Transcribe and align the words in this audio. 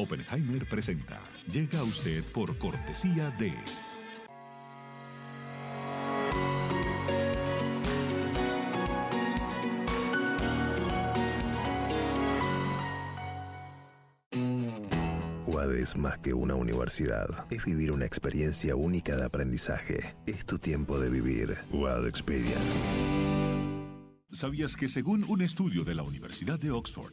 Oppenheimer 0.00 0.64
presenta. 0.64 1.20
Llega 1.52 1.78
a 1.78 1.84
usted 1.84 2.24
por 2.32 2.56
cortesía 2.56 3.30
de... 3.38 3.52
UAD 15.46 15.74
es 15.74 15.96
más 15.96 16.18
que 16.20 16.32
una 16.32 16.54
universidad. 16.54 17.46
Es 17.50 17.66
vivir 17.66 17.92
una 17.92 18.06
experiencia 18.06 18.76
única 18.76 19.16
de 19.16 19.26
aprendizaje. 19.26 20.16
Es 20.24 20.46
tu 20.46 20.58
tiempo 20.58 20.98
de 20.98 21.10
vivir. 21.10 21.58
UAD 21.72 22.06
Experience. 22.06 22.88
¿Sabías 24.32 24.76
que 24.76 24.88
según 24.88 25.24
un 25.28 25.42
estudio 25.42 25.84
de 25.84 25.94
la 25.94 26.04
Universidad 26.04 26.58
de 26.58 26.70
Oxford, 26.70 27.12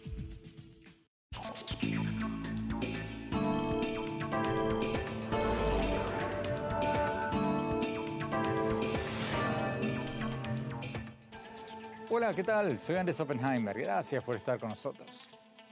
¿Qué 12.35 12.43
tal? 12.45 12.79
Soy 12.79 12.95
Andrés 12.95 13.19
Oppenheimer. 13.19 13.77
Gracias 13.77 14.23
por 14.23 14.37
estar 14.37 14.57
con 14.57 14.69
nosotros. 14.69 15.09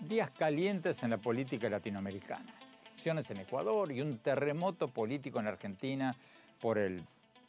Días 0.02 0.30
calientes 0.32 1.02
en 1.04 1.12
la 1.12 1.18
política 1.18 1.70
latinoamericana. 1.70 2.54
Elecciones 2.92 3.32
en 3.32 3.38
Ecuador 3.38 3.90
y 3.94 4.02
un 4.02 4.18
terremoto 4.18 4.90
político 4.90 5.40
en 5.40 5.48
Argentina 5.48 6.14
por 6.60 6.78
el 6.78 7.02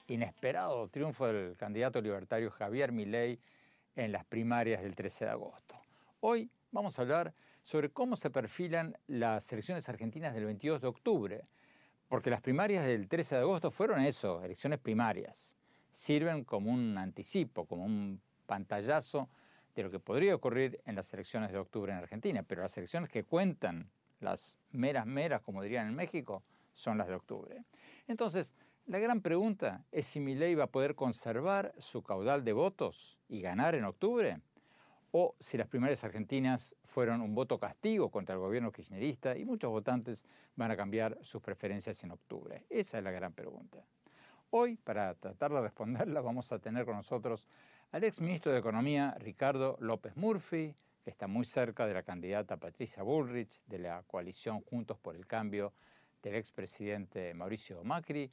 inesperado 0.07 0.87
triunfo 0.89 1.27
del 1.27 1.57
candidato 1.57 2.01
libertario 2.01 2.53
Javier 2.53 2.93
Milei 2.93 3.41
en 3.97 4.13
las 4.13 4.25
primarias 4.27 4.81
del 4.81 4.95
13 4.95 5.25
de 5.25 5.31
agosto. 5.33 5.75
Hoy 6.21 6.49
vamos 6.71 6.97
a 6.97 7.03
hablar 7.03 7.35
sobre 7.65 7.91
cómo 7.91 8.15
se 8.15 8.31
perfilan 8.31 8.97
las 9.09 9.51
elecciones 9.53 9.89
argentinas 9.89 10.35
del 10.35 10.45
22 10.45 10.83
de 10.83 10.87
octubre, 10.87 11.45
porque 12.07 12.31
las 12.31 12.43
primarias 12.43 12.87
del 12.87 13.09
13 13.09 13.35
de 13.35 13.41
agosto 13.41 13.73
fueron 13.73 14.03
eso, 14.03 14.45
elecciones 14.45 14.79
primarias. 14.79 15.57
Sirven 15.91 16.45
como 16.45 16.71
un 16.71 16.97
anticipo, 16.97 17.67
como 17.67 17.85
un 17.85 18.21
pantallazo 18.51 19.29
de 19.77 19.85
lo 19.85 19.93
que 19.93 20.01
podría 20.01 20.35
ocurrir 20.35 20.81
en 20.85 20.97
las 20.97 21.15
elecciones 21.15 21.53
de 21.53 21.59
octubre 21.59 21.93
en 21.93 21.99
Argentina, 21.99 22.43
pero 22.43 22.63
las 22.63 22.77
elecciones 22.77 23.09
que 23.09 23.23
cuentan, 23.23 23.89
las 24.19 24.59
meras 24.73 25.07
meras, 25.07 25.41
como 25.43 25.63
dirían 25.63 25.87
en 25.87 25.95
México, 25.95 26.43
son 26.75 26.99
las 26.99 27.07
de 27.07 27.15
octubre. 27.15 27.63
Entonces, 28.09 28.53
la 28.87 28.99
gran 28.99 29.21
pregunta 29.21 29.85
es 29.93 30.07
si 30.07 30.19
Milei 30.19 30.57
va 30.57 30.65
a 30.65 30.67
poder 30.67 30.97
conservar 30.97 31.73
su 31.79 32.03
caudal 32.03 32.45
de 32.45 32.53
votos 32.53 33.21
y 33.29 33.41
ganar 33.41 33.77
en 33.77 33.85
octubre, 33.85 34.41
o 35.13 35.37
si 35.39 35.57
las 35.57 35.69
primarias 35.69 36.03
argentinas 36.03 36.75
fueron 36.87 37.21
un 37.21 37.33
voto 37.33 37.61
castigo 37.61 38.11
contra 38.11 38.35
el 38.35 38.41
gobierno 38.41 38.73
kirchnerista 38.73 39.37
y 39.37 39.45
muchos 39.45 39.71
votantes 39.71 40.25
van 40.57 40.73
a 40.73 40.77
cambiar 40.77 41.17
sus 41.23 41.41
preferencias 41.41 42.03
en 42.03 42.11
octubre. 42.11 42.65
Esa 42.69 42.99
es 42.99 43.05
la 43.05 43.13
gran 43.13 43.33
pregunta. 43.33 43.79
Hoy, 44.51 44.77
para 44.77 45.15
tratar 45.15 45.53
de 45.53 45.61
responderla, 45.61 46.21
vamos 46.21 46.51
a 46.51 46.59
tener 46.59 46.85
con 46.85 46.97
nosotros 46.97 47.47
al 47.93 48.05
ex 48.05 48.21
ministro 48.21 48.53
de 48.53 48.59
Economía 48.59 49.17
Ricardo 49.19 49.77
López 49.81 50.17
Murphy, 50.17 50.77
que 51.03 51.11
está 51.11 51.27
muy 51.27 51.45
cerca 51.45 51.87
de 51.87 51.95
la 51.95 52.05
candidata 52.05 52.57
Patricia 52.57 53.03
Bullrich 53.03 53.61
de 53.67 53.81
la 53.81 54.05
coalición 54.07 54.61
Juntos 54.61 54.97
por 54.99 55.17
el 55.17 55.27
Cambio 55.27 55.73
del 56.23 56.37
expresidente 56.37 57.35
Mauricio 57.35 57.83
Macri. 57.83 58.31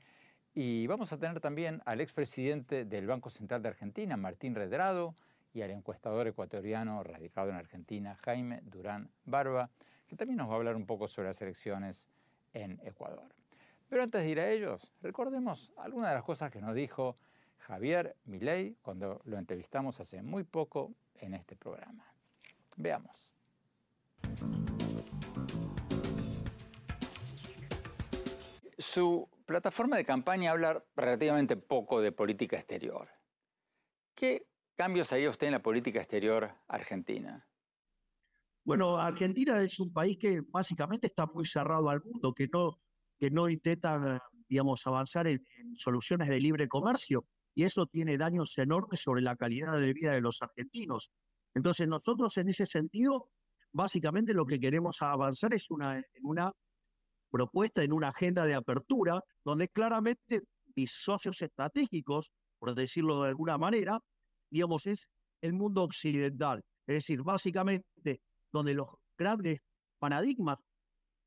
Y 0.53 0.85
vamos 0.85 1.12
a 1.12 1.18
tener 1.18 1.40
también 1.40 1.81
al 1.85 2.01
expresidente 2.01 2.85
del 2.85 3.07
Banco 3.07 3.31
Central 3.31 3.63
de 3.63 3.69
Argentina, 3.69 4.16
Martín 4.16 4.53
Redrado, 4.53 5.16
y 5.53 5.63
al 5.63 5.72
encuestador 5.72 6.28
ecuatoriano 6.28 7.01
radicado 7.03 7.50
en 7.50 7.56
Argentina, 7.56 8.16
Jaime 8.24 8.62
Durán 8.63 9.09
Barba, 9.25 9.72
que 10.07 10.16
también 10.16 10.38
nos 10.38 10.50
va 10.50 10.53
a 10.53 10.57
hablar 10.57 10.75
un 10.75 10.85
poco 10.85 11.07
sobre 11.07 11.29
las 11.29 11.41
elecciones 11.41 12.07
en 12.53 12.79
Ecuador. 12.84 13.25
Pero 13.89 14.03
antes 14.03 14.22
de 14.22 14.29
ir 14.29 14.39
a 14.39 14.51
ellos, 14.51 14.94
recordemos 15.01 15.72
algunas 15.78 16.09
de 16.09 16.16
las 16.16 16.24
cosas 16.24 16.51
que 16.51 16.62
nos 16.62 16.75
dijo 16.75 17.18
Javier 17.67 18.16
Milei 18.23 18.78
cuando 18.81 19.22
lo 19.25 19.38
entrevistamos 19.38 20.00
hace 20.00 20.22
muy 20.22 20.45
poco 20.45 20.95
en 21.16 21.33
este 21.33 21.57
programa. 21.57 22.05
Veamos. 22.78 23.33
Su 28.77 29.27
plataforma 29.45 29.97
de 29.97 30.06
campaña 30.06 30.51
habla 30.51 30.81
relativamente 30.95 31.57
poco 31.57 32.00
de 32.00 32.13
política 32.13 32.56
exterior. 32.56 33.09
¿Qué 34.16 34.47
cambios 34.77 35.11
haría 35.11 35.29
usted 35.29 35.47
en 35.47 35.53
la 35.53 35.61
política 35.61 36.00
exterior 36.00 36.50
argentina? 36.69 37.45
Bueno, 38.63 38.97
Argentina 38.97 39.61
es 39.61 39.77
un 39.79 39.91
país 39.91 40.17
que 40.17 40.41
básicamente 40.41 41.07
está 41.07 41.25
muy 41.25 41.45
cerrado 41.45 41.89
al 41.89 42.01
mundo, 42.01 42.33
que 42.33 42.47
no, 42.47 42.79
que 43.19 43.29
no 43.29 43.50
intenta, 43.50 44.22
digamos, 44.47 44.88
avanzar 44.88 45.27
en 45.27 45.44
soluciones 45.75 46.29
de 46.29 46.39
libre 46.39 46.69
comercio 46.69 47.25
y 47.57 47.63
eso 47.63 47.88
tiene 47.88 48.19
daños 48.19 48.56
enormes 48.59 49.01
sobre 49.01 49.23
la 49.23 49.35
calidad 49.35 49.79
de 49.79 49.91
vida 49.91 50.12
de 50.12 50.22
los 50.22 50.44
argentinos. 50.44 51.09
Entonces 51.56 51.88
nosotros 51.88 52.38
en 52.38 52.50
ese 52.50 52.68
sentido, 52.68 53.31
básicamente 53.71 54.36
lo 54.36 54.45
que 54.45 54.59
queremos 54.59 55.01
avanzar 55.01 55.56
es 55.56 55.71
una, 55.71 56.00
una 56.21 56.51
propuesta, 57.31 57.83
en 57.83 57.94
una 57.94 58.09
agenda 58.09 58.45
de 58.45 58.54
apertura, 58.54 59.24
donde 59.44 59.69
claramente 59.69 60.44
mis 60.75 60.92
socios 60.92 61.42
estratégicos, 61.42 62.31
por 62.59 62.75
decirlo 62.75 63.24
de 63.24 63.30
alguna 63.30 63.57
manera, 63.57 64.00
digamos, 64.51 64.86
es 64.86 65.10
el 65.42 65.53
mundo 65.53 65.81
occidental. 65.81 66.63
Es 66.86 66.94
decir, 66.94 67.24
básicamente 67.24 68.21
donde 68.51 68.75
los 68.75 68.89
grandes 69.18 69.62
paradigmas, 69.98 70.60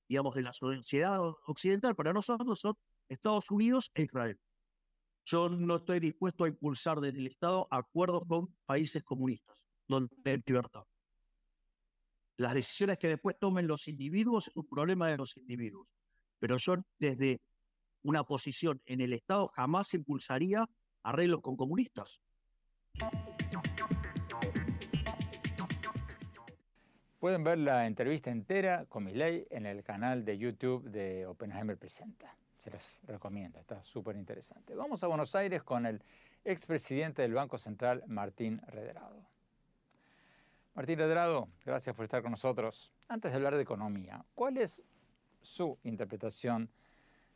digamos, 0.09 0.37
de 0.37 0.43
la 0.43 0.53
sociedad 0.53 1.19
occidental 1.49 1.97
para 1.97 2.12
nosotros 2.12 2.61
son 2.61 2.75
Estados 3.09 3.50
Unidos 3.50 3.91
e 3.94 4.05
Israel. 4.05 4.38
Yo 5.25 5.49
no 5.49 5.76
estoy 5.76 6.00
dispuesto 6.00 6.44
a 6.44 6.49
impulsar 6.49 7.00
desde 7.00 7.19
el 7.19 7.26
Estado 7.26 7.69
acuerdos 7.70 8.22
con 8.26 8.55
países 8.64 9.05
comunistas, 9.05 9.62
donde 9.87 10.11
hay 10.25 10.43
libertad. 10.46 10.84
Las 12.37 12.55
decisiones 12.55 12.99
que 12.99 13.08
después 13.08 13.38
tomen 13.38 13.67
los 13.67 13.87
individuos 13.87 14.49
es 14.49 14.56
un 14.56 14.67
problema 14.67 15.08
de 15.08 15.19
los 15.19 15.37
individuos. 15.37 15.87
Pero 16.38 16.56
yo 16.56 16.76
desde 16.99 17.43
una 18.02 18.25
posición 18.25 18.81
en 18.87 19.02
el 19.02 19.12
Estado 19.12 19.49
jamás 19.49 19.93
impulsaría 19.93 20.67
arreglos 21.02 21.40
con 21.43 21.56
comunistas. 21.56 22.23
Pueden 27.19 27.44
ver 27.44 27.58
la 27.58 27.87
entrevista 27.87 28.31
entera 28.31 28.87
con 28.87 29.05
Milei 29.05 29.46
en 29.50 29.66
el 29.66 29.82
canal 29.82 30.25
de 30.25 30.38
YouTube 30.38 30.88
de 30.88 31.26
Oppenheimer 31.26 31.76
Presenta. 31.76 32.34
Se 32.61 32.71
los 32.71 33.01
recomiendo, 33.05 33.59
está 33.59 33.81
súper 33.81 34.17
interesante. 34.17 34.75
Vamos 34.75 35.03
a 35.03 35.07
Buenos 35.07 35.35
Aires 35.35 35.62
con 35.62 35.87
el 35.87 36.03
expresidente 36.45 37.23
del 37.23 37.33
Banco 37.33 37.57
Central, 37.57 38.05
Martín 38.07 38.61
Redrado. 38.67 39.25
Martín 40.75 40.99
Redrado, 40.99 41.49
gracias 41.65 41.97
por 41.97 42.05
estar 42.05 42.21
con 42.21 42.33
nosotros. 42.33 42.93
Antes 43.09 43.31
de 43.31 43.37
hablar 43.39 43.57
de 43.57 43.62
economía, 43.62 44.27
¿cuál 44.35 44.59
es 44.59 44.83
su 45.41 45.79
interpretación 45.85 46.69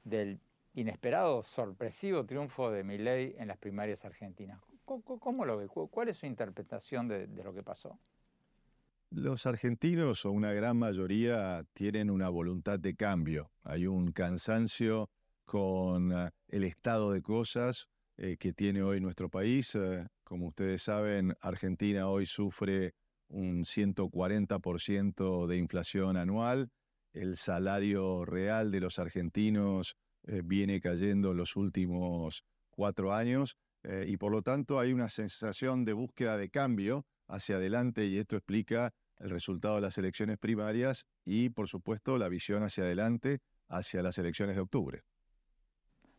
del 0.04 0.42
inesperado, 0.74 1.42
sorpresivo 1.42 2.26
triunfo 2.26 2.70
de 2.70 2.84
Milei 2.84 3.34
en 3.38 3.48
las 3.48 3.56
primarias 3.56 4.04
argentinas? 4.04 4.60
¿Cómo, 4.84 5.46
lo 5.46 5.56
ve? 5.56 5.68
¿Cuál 5.68 6.10
es 6.10 6.18
su 6.18 6.26
interpretación 6.26 7.08
de, 7.08 7.28
de 7.28 7.42
lo 7.42 7.54
que 7.54 7.62
pasó? 7.62 7.98
Los 9.16 9.46
argentinos, 9.46 10.24
o 10.24 10.32
una 10.32 10.52
gran 10.52 10.76
mayoría, 10.76 11.64
tienen 11.72 12.10
una 12.10 12.28
voluntad 12.30 12.80
de 12.80 12.96
cambio. 12.96 13.52
Hay 13.62 13.86
un 13.86 14.10
cansancio 14.10 15.08
con 15.44 16.10
eh, 16.10 16.30
el 16.48 16.64
estado 16.64 17.12
de 17.12 17.22
cosas 17.22 17.86
eh, 18.16 18.36
que 18.40 18.52
tiene 18.52 18.82
hoy 18.82 19.00
nuestro 19.00 19.28
país. 19.28 19.72
Eh, 19.76 20.08
como 20.24 20.48
ustedes 20.48 20.82
saben, 20.82 21.32
Argentina 21.40 22.08
hoy 22.08 22.26
sufre 22.26 22.94
un 23.28 23.64
140% 23.64 25.46
de 25.46 25.58
inflación 25.58 26.16
anual. 26.16 26.70
El 27.12 27.36
salario 27.36 28.24
real 28.24 28.72
de 28.72 28.80
los 28.80 28.98
argentinos 28.98 29.94
viene 30.24 30.80
cayendo 30.80 31.30
en 31.30 31.36
los 31.36 31.54
últimos 31.54 32.42
cuatro 32.70 33.12
años 33.12 33.56
y 34.06 34.16
por 34.16 34.32
lo 34.32 34.42
tanto 34.42 34.80
hay 34.80 34.92
una 34.92 35.10
sensación 35.10 35.84
de 35.84 35.92
búsqueda 35.92 36.36
de 36.36 36.48
cambio 36.48 37.06
hacia 37.28 37.56
adelante 37.56 38.06
y 38.06 38.16
esto 38.16 38.36
explica 38.36 38.92
el 39.18 39.30
resultado 39.30 39.76
de 39.76 39.80
las 39.80 39.98
elecciones 39.98 40.38
primarias 40.38 41.06
y 41.24 41.50
por 41.50 41.68
supuesto 41.68 42.18
la 42.18 42.28
visión 42.28 42.62
hacia 42.62 42.84
adelante 42.84 43.40
hacia 43.68 44.02
las 44.02 44.18
elecciones 44.18 44.56
de 44.56 44.62
octubre. 44.62 45.02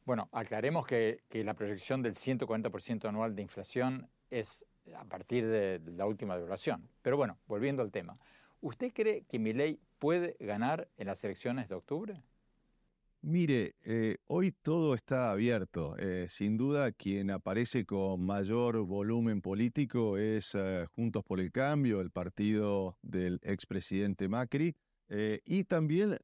Bueno, 0.06 0.30
aclaremos 0.32 0.86
que, 0.86 1.22
la 1.32 1.56
proyección 1.56 2.02
del 2.04 2.14
140% 2.14 3.06
anual 3.06 3.36
de 3.36 3.42
inflación 3.42 4.08
es 4.30 4.66
a 4.96 5.04
partir 5.06 5.48
de 5.48 5.82
la 5.96 6.06
última 6.06 6.36
devaluación. 6.36 6.88
Pero 7.02 7.18
bueno, 7.18 7.40
volviendo 7.48 7.82
al 7.82 7.92
tema, 7.92 8.20
¿usted 8.62 8.94
cree 8.94 9.24
que 9.24 9.40
Milei 9.40 9.80
puede 9.98 10.38
ganar 10.40 10.88
en 10.98 11.08
las 11.08 11.24
elecciones 11.24 11.70
de 11.70 11.76
octubre? 11.76 12.22
Mire, 13.28 13.74
eh, 13.82 14.18
hoy 14.28 14.52
todo 14.52 14.94
está 14.94 15.32
abierto. 15.32 15.96
Eh, 15.98 16.28
sin 16.30 16.58
duda, 16.58 16.92
quien 16.92 17.32
aparece 17.32 17.84
con 17.84 18.24
mayor 18.24 18.86
volumen 18.86 19.42
político 19.42 20.20
es 20.20 20.54
eh, 20.54 20.86
Juntos 20.92 21.24
por 21.24 21.40
el 21.40 21.52
Cambio, 21.52 22.02
el 22.02 22.12
partido 22.12 23.00
del 23.02 23.40
expresidente 23.42 24.28
Macri. 24.28 24.76
y 25.10 25.64
también 25.64 26.20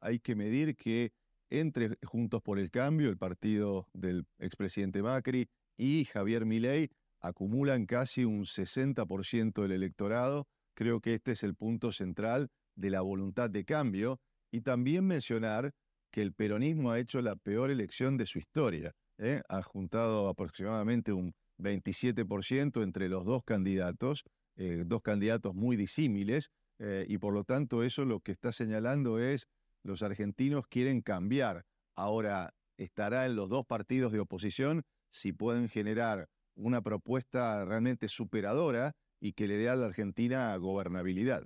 hay 0.00 0.18
que 0.18 0.34
medir 0.34 0.76
que 0.76 1.12
entre 1.48 1.96
Juntos 2.04 2.42
por 2.42 2.58
el 2.58 2.70
Cambio, 2.70 3.08
el 3.08 3.16
partido 3.16 3.88
del 3.94 4.26
expresidente 4.38 5.02
Macri, 5.02 5.48
y 5.78 6.04
Javier 6.04 6.44
Milei 6.44 6.90
acumulan 7.20 7.86
casi 7.86 8.26
un 8.26 8.44
60% 8.44 9.62
del 9.62 9.72
electorado. 9.72 10.46
Creo 10.74 11.00
que 11.00 11.14
este 11.14 11.32
es 11.32 11.44
el 11.44 11.54
punto 11.54 11.92
central 11.92 12.50
de 12.74 12.90
la 12.90 13.00
voluntad 13.00 13.48
de 13.48 13.64
cambio. 13.64 14.20
Y 14.50 14.60
también 14.60 15.06
mencionar 15.06 15.72
que 16.12 16.22
el 16.22 16.32
peronismo 16.32 16.92
ha 16.92 17.00
hecho 17.00 17.20
la 17.22 17.34
peor 17.34 17.70
elección 17.70 18.16
de 18.16 18.26
su 18.26 18.38
historia. 18.38 18.94
¿eh? 19.18 19.42
Ha 19.48 19.62
juntado 19.62 20.28
aproximadamente 20.28 21.12
un 21.12 21.34
27% 21.58 22.82
entre 22.82 23.08
los 23.08 23.24
dos 23.24 23.42
candidatos, 23.44 24.22
eh, 24.56 24.84
dos 24.86 25.02
candidatos 25.02 25.54
muy 25.54 25.76
disímiles, 25.76 26.50
eh, 26.78 27.06
y 27.08 27.18
por 27.18 27.32
lo 27.32 27.44
tanto 27.44 27.82
eso 27.82 28.04
lo 28.04 28.20
que 28.20 28.32
está 28.32 28.52
señalando 28.52 29.18
es 29.18 29.48
los 29.82 30.02
argentinos 30.02 30.66
quieren 30.68 31.00
cambiar. 31.00 31.64
Ahora 31.96 32.54
estará 32.76 33.26
en 33.26 33.34
los 33.34 33.48
dos 33.48 33.64
partidos 33.66 34.12
de 34.12 34.20
oposición 34.20 34.82
si 35.10 35.32
pueden 35.32 35.68
generar 35.68 36.28
una 36.54 36.82
propuesta 36.82 37.64
realmente 37.64 38.08
superadora 38.08 38.92
y 39.20 39.32
que 39.32 39.46
le 39.46 39.56
dé 39.56 39.68
a 39.68 39.76
la 39.76 39.86
Argentina 39.86 40.54
gobernabilidad. 40.56 41.44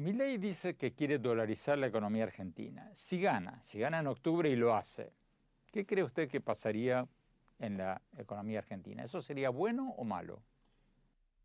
Ley 0.00 0.38
dice 0.38 0.76
que 0.76 0.92
quiere 0.92 1.18
dolarizar 1.18 1.78
la 1.78 1.86
economía 1.86 2.24
argentina. 2.24 2.90
Si 2.94 3.20
gana, 3.20 3.62
si 3.62 3.78
gana 3.78 4.00
en 4.00 4.06
octubre 4.06 4.48
y 4.48 4.56
lo 4.56 4.74
hace, 4.74 5.12
¿qué 5.70 5.84
cree 5.84 6.04
usted 6.04 6.28
que 6.28 6.40
pasaría 6.40 7.06
en 7.58 7.76
la 7.76 8.00
economía 8.16 8.60
argentina? 8.60 9.04
¿Eso 9.04 9.20
sería 9.20 9.50
bueno 9.50 9.94
o 9.96 10.04
malo? 10.04 10.42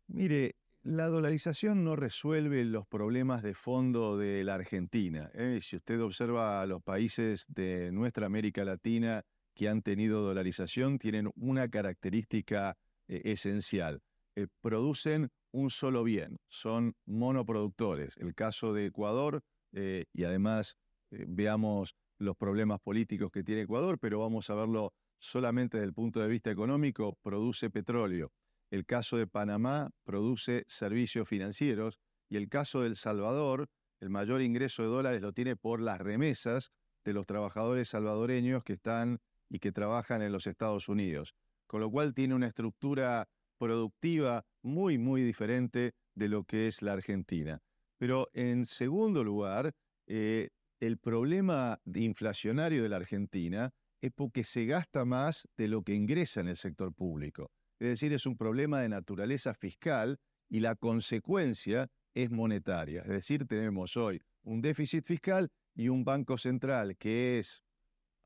Mire, 0.08 0.56
la 0.82 1.06
dolarización 1.06 1.84
no 1.84 1.96
resuelve 1.96 2.64
los 2.64 2.86
problemas 2.86 3.42
de 3.42 3.54
fondo 3.54 4.16
de 4.16 4.44
la 4.44 4.54
Argentina. 4.54 5.30
¿eh? 5.34 5.58
Si 5.60 5.76
usted 5.76 6.00
observa 6.00 6.60
a 6.60 6.66
los 6.66 6.82
países 6.82 7.46
de 7.48 7.90
nuestra 7.90 8.26
América 8.26 8.64
Latina 8.64 9.24
que 9.52 9.68
han 9.68 9.82
tenido 9.82 10.22
dolarización, 10.22 10.98
tienen 10.98 11.30
una 11.34 11.68
característica 11.68 12.76
eh, 13.08 13.22
esencial. 13.24 14.00
Eh, 14.36 14.46
producen 14.60 15.30
un 15.52 15.70
solo 15.70 16.04
bien, 16.04 16.38
son 16.48 16.94
monoproductores. 17.06 18.16
El 18.18 18.34
caso 18.34 18.72
de 18.72 18.86
Ecuador, 18.86 19.42
y 19.72 20.24
además 20.24 20.76
veamos 21.10 21.94
los 22.18 22.36
problemas 22.36 22.80
políticos 22.80 23.30
que 23.30 23.42
tiene 23.42 23.62
Ecuador, 23.62 23.98
pero 23.98 24.20
vamos 24.20 24.48
a 24.48 24.54
verlo 24.54 24.92
solamente 25.18 25.76
desde 25.76 25.88
el 25.88 25.94
punto 25.94 26.20
de 26.20 26.28
vista 26.28 26.50
económico, 26.50 27.18
produce 27.22 27.68
petróleo 27.68 28.32
el 28.70 28.84
caso 28.84 29.16
de 29.16 29.26
Panamá 29.26 29.90
produce 30.04 30.64
servicios 30.66 31.28
financieros 31.28 32.00
y 32.28 32.36
el 32.36 32.48
caso 32.48 32.80
de 32.80 32.88
El 32.88 32.96
Salvador, 32.96 33.68
el 34.00 34.10
mayor 34.10 34.42
ingreso 34.42 34.82
de 34.82 34.88
dólares 34.88 35.22
lo 35.22 35.32
tiene 35.32 35.56
por 35.56 35.80
las 35.80 36.00
remesas 36.00 36.72
de 37.04 37.12
los 37.12 37.26
trabajadores 37.26 37.88
salvadoreños 37.88 38.64
que 38.64 38.74
están 38.74 39.20
y 39.48 39.60
que 39.60 39.72
trabajan 39.72 40.22
en 40.22 40.32
los 40.32 40.46
Estados 40.46 40.88
Unidos, 40.88 41.34
con 41.66 41.80
lo 41.80 41.90
cual 41.90 42.14
tiene 42.14 42.34
una 42.34 42.48
estructura 42.48 43.28
productiva 43.58 44.44
muy, 44.62 44.98
muy 44.98 45.22
diferente 45.22 45.92
de 46.14 46.28
lo 46.28 46.44
que 46.44 46.68
es 46.68 46.82
la 46.82 46.92
Argentina. 46.92 47.60
Pero 47.98 48.28
en 48.32 48.64
segundo 48.64 49.24
lugar, 49.24 49.72
eh, 50.06 50.50
el 50.80 50.98
problema 50.98 51.80
inflacionario 51.94 52.82
de 52.82 52.88
la 52.88 52.96
Argentina 52.96 53.72
es 54.00 54.12
porque 54.12 54.44
se 54.44 54.66
gasta 54.66 55.04
más 55.04 55.48
de 55.56 55.68
lo 55.68 55.82
que 55.82 55.94
ingresa 55.94 56.40
en 56.40 56.48
el 56.48 56.56
sector 56.56 56.92
público. 56.94 57.50
Es 57.78 57.88
decir, 57.88 58.12
es 58.12 58.26
un 58.26 58.36
problema 58.36 58.80
de 58.80 58.88
naturaleza 58.88 59.54
fiscal 59.54 60.18
y 60.48 60.60
la 60.60 60.76
consecuencia 60.76 61.88
es 62.14 62.30
monetaria. 62.30 63.02
Es 63.02 63.08
decir, 63.08 63.46
tenemos 63.46 63.96
hoy 63.96 64.20
un 64.42 64.60
déficit 64.60 65.04
fiscal 65.04 65.50
y 65.74 65.88
un 65.88 66.04
Banco 66.04 66.38
Central 66.38 66.96
que 66.96 67.38
es 67.38 67.62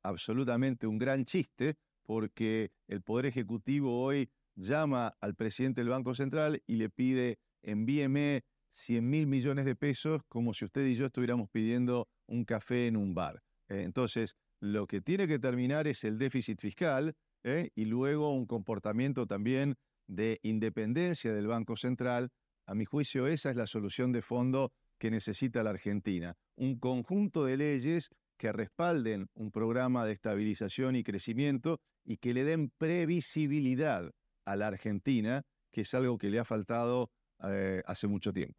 absolutamente 0.02 0.86
un 0.86 0.98
gran 0.98 1.24
chiste 1.24 1.76
porque 2.02 2.72
el 2.88 3.02
Poder 3.02 3.26
Ejecutivo 3.26 4.02
hoy 4.02 4.30
llama 4.60 5.16
al 5.20 5.34
presidente 5.34 5.80
del 5.80 5.90
Banco 5.90 6.14
Central 6.14 6.62
y 6.66 6.76
le 6.76 6.90
pide 6.90 7.38
envíeme 7.62 8.42
100 8.72 9.08
mil 9.08 9.26
millones 9.26 9.64
de 9.64 9.74
pesos 9.74 10.22
como 10.28 10.54
si 10.54 10.64
usted 10.64 10.86
y 10.86 10.94
yo 10.94 11.06
estuviéramos 11.06 11.48
pidiendo 11.50 12.08
un 12.26 12.44
café 12.44 12.86
en 12.86 12.96
un 12.96 13.14
bar. 13.14 13.42
Eh, 13.68 13.82
entonces, 13.82 14.36
lo 14.60 14.86
que 14.86 15.00
tiene 15.00 15.26
que 15.26 15.38
terminar 15.38 15.86
es 15.86 16.04
el 16.04 16.18
déficit 16.18 16.60
fiscal, 16.60 17.14
¿eh? 17.44 17.70
y 17.74 17.86
luego 17.86 18.32
un 18.32 18.46
comportamiento 18.46 19.26
también 19.26 19.76
de 20.06 20.38
independencia 20.42 21.32
del 21.32 21.46
Banco 21.46 21.76
Central. 21.76 22.30
A 22.66 22.74
mi 22.74 22.84
juicio, 22.84 23.26
esa 23.26 23.50
es 23.50 23.56
la 23.56 23.66
solución 23.66 24.12
de 24.12 24.22
fondo 24.22 24.72
que 24.98 25.10
necesita 25.10 25.62
la 25.62 25.70
Argentina. 25.70 26.36
Un 26.56 26.78
conjunto 26.78 27.44
de 27.44 27.56
leyes 27.56 28.10
que 28.38 28.52
respalden 28.52 29.28
un 29.34 29.50
programa 29.50 30.04
de 30.04 30.12
estabilización 30.12 30.94
y 30.96 31.02
crecimiento 31.02 31.80
y 32.04 32.18
que 32.18 32.34
le 32.34 32.44
den 32.44 32.70
previsibilidad 32.78 34.10
a 34.44 34.56
la 34.56 34.68
Argentina, 34.68 35.42
que 35.70 35.82
es 35.82 35.94
algo 35.94 36.18
que 36.18 36.30
le 36.30 36.38
ha 36.38 36.44
faltado 36.44 37.10
eh, 37.44 37.82
hace 37.86 38.06
mucho 38.06 38.32
tiempo. 38.32 38.58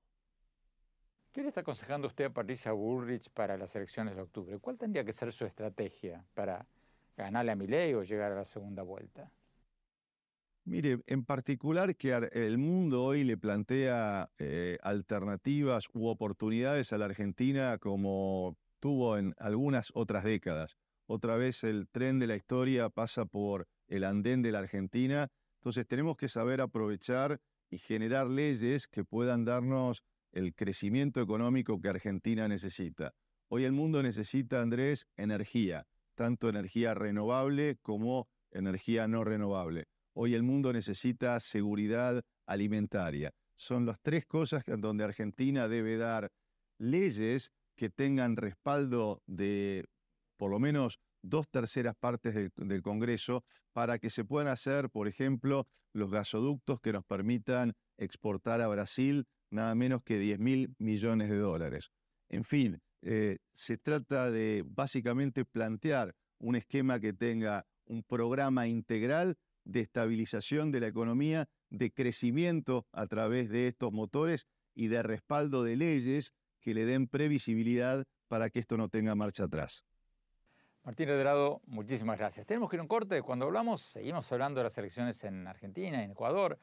¿Qué 1.32 1.42
le 1.42 1.48
está 1.48 1.62
aconsejando 1.62 2.08
usted 2.08 2.26
a 2.26 2.30
Patricia 2.30 2.74
Bullrich 2.74 3.30
para 3.30 3.58
las 3.58 3.74
elecciones 3.76 4.16
de 4.16 4.22
octubre? 4.22 4.60
¿Cuál 4.60 4.78
tendría 4.78 5.06
que 5.06 5.14
ser 5.14 5.32
su 5.32 5.46
estrategia 5.46 6.26
para 6.34 6.68
ganarle 7.16 7.54
a 7.54 7.56
Milei 7.56 7.94
o 7.94 8.04
llegar 8.04 8.34
a 8.34 8.36
la 8.36 8.46
segunda 8.46 8.84
vuelta? 8.84 9.32
Mire, 10.64 11.00
en 11.08 11.26
particular 11.26 11.96
que 11.96 12.14
el 12.34 12.58
mundo 12.58 13.04
hoy 13.04 13.24
le 13.24 13.38
plantea 13.38 14.30
eh, 14.38 14.78
alternativas 14.84 15.86
u 15.94 16.08
oportunidades 16.08 16.94
a 16.94 16.98
la 16.98 17.06
Argentina 17.06 17.78
como 17.80 18.58
tuvo 18.80 19.18
en 19.18 19.34
algunas 19.40 19.92
otras 19.96 20.24
décadas. 20.24 20.78
Otra 21.08 21.36
vez 21.38 21.64
el 21.64 21.88
tren 21.88 22.20
de 22.20 22.28
la 22.28 22.36
historia 22.36 22.90
pasa 22.90 23.26
por 23.26 23.68
el 23.88 24.04
andén 24.04 24.42
de 24.42 24.52
la 24.52 24.60
Argentina, 24.60 25.30
entonces 25.62 25.88
tenemos 25.88 26.18
que 26.18 26.28
saber 26.28 26.60
aprovechar 26.60 27.40
y 27.70 27.78
generar 27.78 28.28
leyes 28.28 28.88
que 28.88 29.06
puedan 29.06 29.46
darnos 29.46 30.04
el 30.34 30.54
crecimiento 30.54 31.22
económico 31.22 31.80
que 31.80 31.90
Argentina 31.90 32.48
necesita. 32.48 33.14
Hoy 33.48 33.64
el 33.64 33.72
mundo 33.72 34.04
necesita, 34.04 34.62
Andrés, 34.62 35.08
energía 35.16 35.86
tanto 36.22 36.50
energía 36.50 36.94
renovable 36.94 37.78
como 37.82 38.28
energía 38.52 39.08
no 39.08 39.24
renovable. 39.24 39.88
Hoy 40.14 40.36
el 40.36 40.44
mundo 40.44 40.72
necesita 40.72 41.40
seguridad 41.40 42.24
alimentaria. 42.46 43.34
son 43.56 43.86
las 43.86 44.00
tres 44.02 44.26
cosas 44.26 44.64
donde 44.66 45.04
Argentina 45.04 45.68
debe 45.68 45.98
dar 45.98 46.32
leyes 46.80 47.52
que 47.76 47.90
tengan 47.90 48.36
respaldo 48.36 49.22
de 49.26 49.86
por 50.38 50.52
lo 50.52 50.60
menos 50.60 51.00
dos 51.22 51.48
terceras 51.50 51.96
partes 51.96 52.34
del, 52.34 52.82
Congreso 52.82 53.44
para 53.74 54.00
que 54.00 54.10
se 54.10 54.26
puedan 54.26 54.48
hacer, 54.48 54.90
por 54.90 55.08
ejemplo, 55.08 55.68
los 55.94 56.10
gasoductos 56.10 56.80
que 56.82 56.94
nos 56.94 57.06
permitan 57.06 57.74
exportar 57.98 58.62
a 58.62 58.68
Brasil 58.68 59.26
nada 59.50 59.76
menos 59.76 60.02
que 60.04 60.18
10 60.18 60.40
mil 60.40 60.76
millones 60.80 61.30
de 61.30 61.38
dólares. 61.38 61.92
En 62.30 62.44
fin, 62.44 62.82
eh, 63.02 63.40
se 63.54 63.78
trata 63.78 64.32
de 64.32 64.64
básicamente 64.66 65.46
plantear 65.46 66.16
un 66.40 66.56
esquema 66.56 67.00
que 67.00 67.14
tenga 67.14 67.66
un 67.86 68.04
programa 68.04 68.68
integral 68.68 69.38
de 69.66 69.82
estabilización 69.82 70.72
de 70.72 70.80
la 70.80 70.88
economía, 70.88 71.48
de 71.70 71.92
crecimiento 71.92 72.88
a 72.92 73.06
través 73.08 73.50
de 73.50 73.68
estos 73.68 73.92
motores 73.92 74.48
y 74.74 74.88
de 74.88 75.04
respaldo 75.04 75.64
de 75.64 75.76
leyes 75.76 76.32
que 76.62 76.74
le 76.74 76.86
den 76.86 77.08
previsibilidad 77.08 78.06
para 78.28 78.50
que 78.50 78.60
esto 78.60 78.78
no 78.78 78.90
tenga 78.90 79.14
marcha 79.16 79.44
atrás. 79.44 79.84
Martín 80.84 81.08
Redrado, 81.08 81.62
muchísimas 81.68 82.18
gracias. 82.18 82.48
Tenemos 82.48 82.70
que 82.70 82.76
ir 82.76 82.80
a 82.80 82.84
un 82.84 82.88
corte. 82.88 83.22
Cuando 83.22 83.46
hablamos, 83.46 83.82
seguimos 83.82 84.32
hablando 84.32 84.60
de 84.60 84.64
las 84.64 84.78
elecciones 84.80 85.24
en 85.24 85.48
Argentina, 85.48 86.04
en 86.04 86.12
Ecuador. 86.12 86.58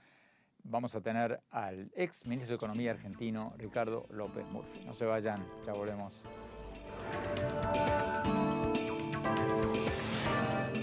Vamos 0.64 0.96
a 0.96 1.00
tener 1.00 1.40
al 1.50 1.92
ex 1.94 2.26
ministro 2.26 2.50
de 2.50 2.56
Economía 2.56 2.90
argentino, 2.90 3.54
Ricardo 3.56 4.06
López 4.10 4.44
Murphy. 4.46 4.84
No 4.84 4.92
se 4.92 5.04
vayan, 5.04 5.46
ya 5.64 5.72
volvemos. 5.72 6.20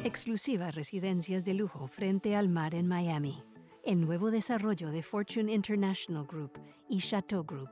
Exclusiva 0.06 0.72
residencias 0.72 1.44
de 1.44 1.56
lujo 1.56 1.88
frente 1.88 2.38
al 2.38 2.48
mar 2.48 2.74
en 2.74 2.88
Miami. 2.88 3.44
El 3.84 4.00
nuevo 4.00 4.32
desarrollo 4.32 4.92
de 4.92 5.04
Fortune 5.04 5.52
International 5.52 6.26
Group 6.26 6.58
y 6.88 7.00
Chateau 7.00 7.44
Group 7.44 7.72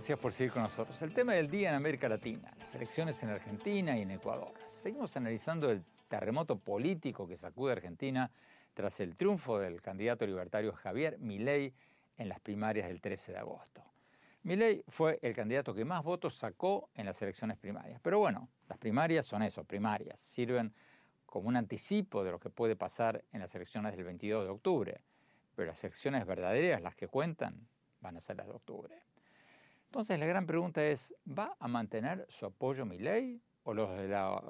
Gracias 0.00 0.18
por 0.18 0.32
seguir 0.32 0.50
con 0.50 0.62
nosotros. 0.62 1.02
El 1.02 1.12
tema 1.12 1.34
del 1.34 1.50
día 1.50 1.68
en 1.68 1.74
América 1.74 2.08
Latina, 2.08 2.50
las 2.58 2.74
elecciones 2.74 3.22
en 3.22 3.28
Argentina 3.28 3.98
y 3.98 4.00
en 4.00 4.12
Ecuador. 4.12 4.54
Seguimos 4.74 5.14
analizando 5.14 5.70
el 5.70 5.84
terremoto 6.08 6.58
político 6.58 7.28
que 7.28 7.36
sacude 7.36 7.72
a 7.72 7.74
Argentina 7.74 8.30
tras 8.72 8.98
el 9.00 9.14
triunfo 9.14 9.58
del 9.58 9.82
candidato 9.82 10.24
libertario 10.24 10.72
Javier 10.72 11.18
Milei 11.18 11.74
en 12.16 12.30
las 12.30 12.40
primarias 12.40 12.88
del 12.88 13.02
13 13.02 13.32
de 13.32 13.38
agosto. 13.38 13.84
Milei 14.42 14.82
fue 14.88 15.18
el 15.20 15.34
candidato 15.34 15.74
que 15.74 15.84
más 15.84 16.02
votos 16.02 16.34
sacó 16.34 16.88
en 16.94 17.04
las 17.04 17.20
elecciones 17.20 17.58
primarias. 17.58 18.00
Pero 18.02 18.20
bueno, 18.20 18.48
las 18.70 18.78
primarias 18.78 19.26
son 19.26 19.42
eso, 19.42 19.64
primarias. 19.64 20.18
Sirven 20.18 20.72
como 21.26 21.46
un 21.46 21.56
anticipo 21.56 22.24
de 22.24 22.30
lo 22.30 22.40
que 22.40 22.48
puede 22.48 22.74
pasar 22.74 23.22
en 23.34 23.40
las 23.40 23.54
elecciones 23.54 23.94
del 23.94 24.04
22 24.04 24.44
de 24.44 24.50
octubre. 24.50 25.00
Pero 25.54 25.66
las 25.68 25.84
elecciones 25.84 26.24
verdaderas, 26.24 26.80
las 26.80 26.96
que 26.96 27.06
cuentan, 27.06 27.68
van 28.00 28.16
a 28.16 28.22
ser 28.22 28.36
las 28.36 28.46
de 28.46 28.54
octubre. 28.54 29.09
Entonces 29.90 30.20
la 30.20 30.26
gran 30.26 30.46
pregunta 30.46 30.84
es, 30.84 31.12
¿va 31.26 31.56
a 31.58 31.66
mantener 31.66 32.24
su 32.28 32.46
apoyo 32.46 32.86
mi 32.86 33.00
ley? 33.00 33.42
¿O 33.64 33.74
lo, 33.74 33.88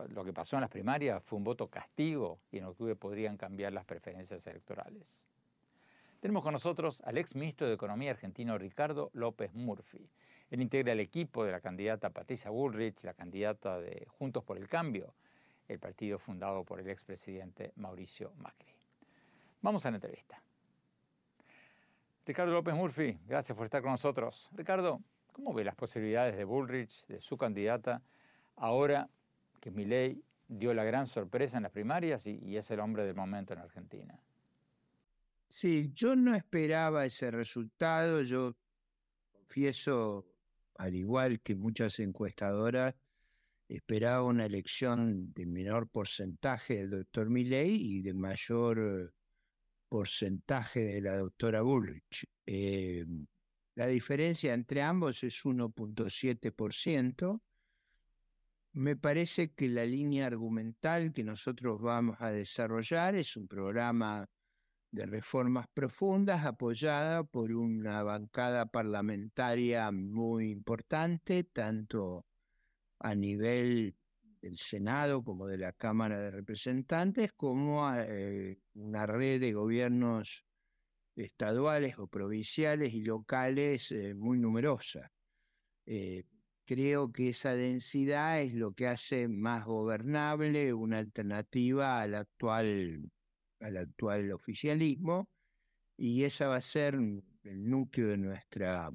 lo 0.09 0.23
que 0.23 0.35
pasó 0.35 0.57
en 0.57 0.61
las 0.61 0.71
primarias 0.71 1.23
fue 1.25 1.39
un 1.39 1.45
voto 1.45 1.69
castigo 1.69 2.41
y 2.53 2.59
en 2.59 2.65
octubre 2.65 2.95
podrían 2.95 3.39
cambiar 3.39 3.73
las 3.73 3.87
preferencias 3.87 4.47
electorales? 4.47 5.27
Tenemos 6.21 6.43
con 6.43 6.53
nosotros 6.53 7.01
al 7.07 7.17
ex 7.17 7.35
ministro 7.35 7.67
de 7.67 7.73
Economía 7.73 8.11
argentino 8.11 8.59
Ricardo 8.59 9.11
López 9.15 9.55
Murphy. 9.55 10.11
Él 10.51 10.61
integra 10.61 10.93
el 10.93 11.01
equipo 11.01 11.43
de 11.43 11.53
la 11.53 11.61
candidata 11.63 12.11
Patricia 12.11 12.51
Bullrich, 12.51 13.03
la 13.03 13.15
candidata 13.15 13.81
de 13.81 14.07
Juntos 14.11 14.45
por 14.45 14.59
el 14.59 14.69
Cambio, 14.69 15.15
el 15.69 15.79
partido 15.79 16.19
fundado 16.19 16.65
por 16.65 16.81
el 16.81 16.91
expresidente 16.91 17.73
Mauricio 17.77 18.35
Macri. 18.37 18.75
Vamos 19.63 19.87
a 19.87 19.91
la 19.91 19.97
entrevista. 19.97 20.43
Ricardo 22.27 22.53
López 22.53 22.75
Murphy, 22.75 23.19
gracias 23.27 23.57
por 23.57 23.65
estar 23.65 23.81
con 23.81 23.93
nosotros. 23.93 24.51
Ricardo, 24.53 25.01
¿Cómo 25.43 25.55
ve 25.55 25.65
las 25.65 25.75
posibilidades 25.75 26.37
de 26.37 26.45
Bullrich, 26.45 27.07
de 27.07 27.19
su 27.19 27.39
candidata, 27.39 28.03
ahora 28.57 29.09
que 29.59 29.71
Milei 29.71 30.23
dio 30.47 30.75
la 30.75 30.85
gran 30.85 31.07
sorpresa 31.07 31.57
en 31.57 31.63
las 31.63 31.73
primarias 31.73 32.27
y, 32.27 32.59
es 32.59 32.71
el 32.71 32.79
hombre 32.79 33.07
del 33.07 33.15
momento 33.15 33.55
en 33.55 33.61
Argentina? 33.61 34.23
Sí, 35.49 35.93
yo 35.95 36.15
no 36.15 36.35
esperaba 36.35 37.07
ese 37.07 37.31
resultado. 37.31 38.21
Yo 38.21 38.55
confieso, 39.33 40.27
al 40.77 40.95
igual 40.95 41.41
que 41.41 41.55
muchas 41.55 41.99
encuestadoras, 42.01 42.95
esperaba 43.67 44.23
una 44.23 44.45
elección 44.45 45.33
de 45.33 45.47
menor 45.47 45.89
porcentaje 45.89 46.81
del 46.81 46.91
doctor 46.91 47.31
Milley 47.31 47.77
y 47.81 48.03
de 48.03 48.13
mayor 48.13 49.15
porcentaje 49.89 50.81
de 50.81 51.01
la 51.01 51.17
doctora 51.17 51.63
Bullrich. 51.63 52.27
Eh, 52.45 53.07
la 53.75 53.87
diferencia 53.87 54.53
entre 54.55 54.83
ambos 54.83 55.23
es 55.25 55.45
1.7%. 55.45 57.41
Me 58.73 58.97
parece 58.97 59.53
que 59.53 59.69
la 59.69 59.85
línea 59.85 60.27
argumental 60.27 61.13
que 61.13 61.25
nosotros 61.25 61.81
vamos 61.81 62.17
a 62.21 62.31
desarrollar 62.31 63.15
es 63.17 63.37
un 63.37 63.49
programa 63.49 64.29
de 64.91 65.07
reformas 65.07 65.67
profundas 65.73 66.45
apoyada 66.45 67.25
por 67.25 67.53
una 67.53 68.03
bancada 68.03 68.67
parlamentaria 68.67 69.91
muy 69.93 70.51
importante, 70.51 71.45
tanto 71.45 72.27
a 72.99 73.15
nivel 73.15 73.97
del 74.41 74.57
Senado 74.57 75.23
como 75.23 75.47
de 75.47 75.59
la 75.59 75.73
Cámara 75.73 76.19
de 76.21 76.31
Representantes, 76.31 77.33
como 77.33 77.87
a, 77.87 78.05
eh, 78.05 78.59
una 78.75 79.07
red 79.07 79.41
de 79.41 79.53
gobiernos 79.53 80.45
estaduales 81.21 81.99
o 81.99 82.07
provinciales 82.07 82.95
y 82.95 83.03
locales 83.03 83.93
eh, 83.93 84.15
muy 84.15 84.39
numerosa. 84.39 85.11
Eh, 85.87 86.25
creo 86.65 87.13
que 87.13 87.31
esa 87.31 87.55
densidad 87.55 88.41
es 88.43 88.55
lo 88.55 88.73
que 88.73 88.87
hace 88.87 89.29
más 89.29 89.65
gobernable 89.65 90.73
una 90.73 90.99
alternativa 90.99 92.01
al 92.01 92.15
actual, 92.15 93.11
al 93.61 93.77
actual 93.77 94.31
oficialismo 94.33 95.29
y 95.97 96.25
esa 96.25 96.49
va 96.49 96.57
a 96.57 96.61
ser 96.61 96.95
el 96.95 97.69
núcleo 97.69 98.09
de 98.09 98.19
nuestra, 98.19 98.91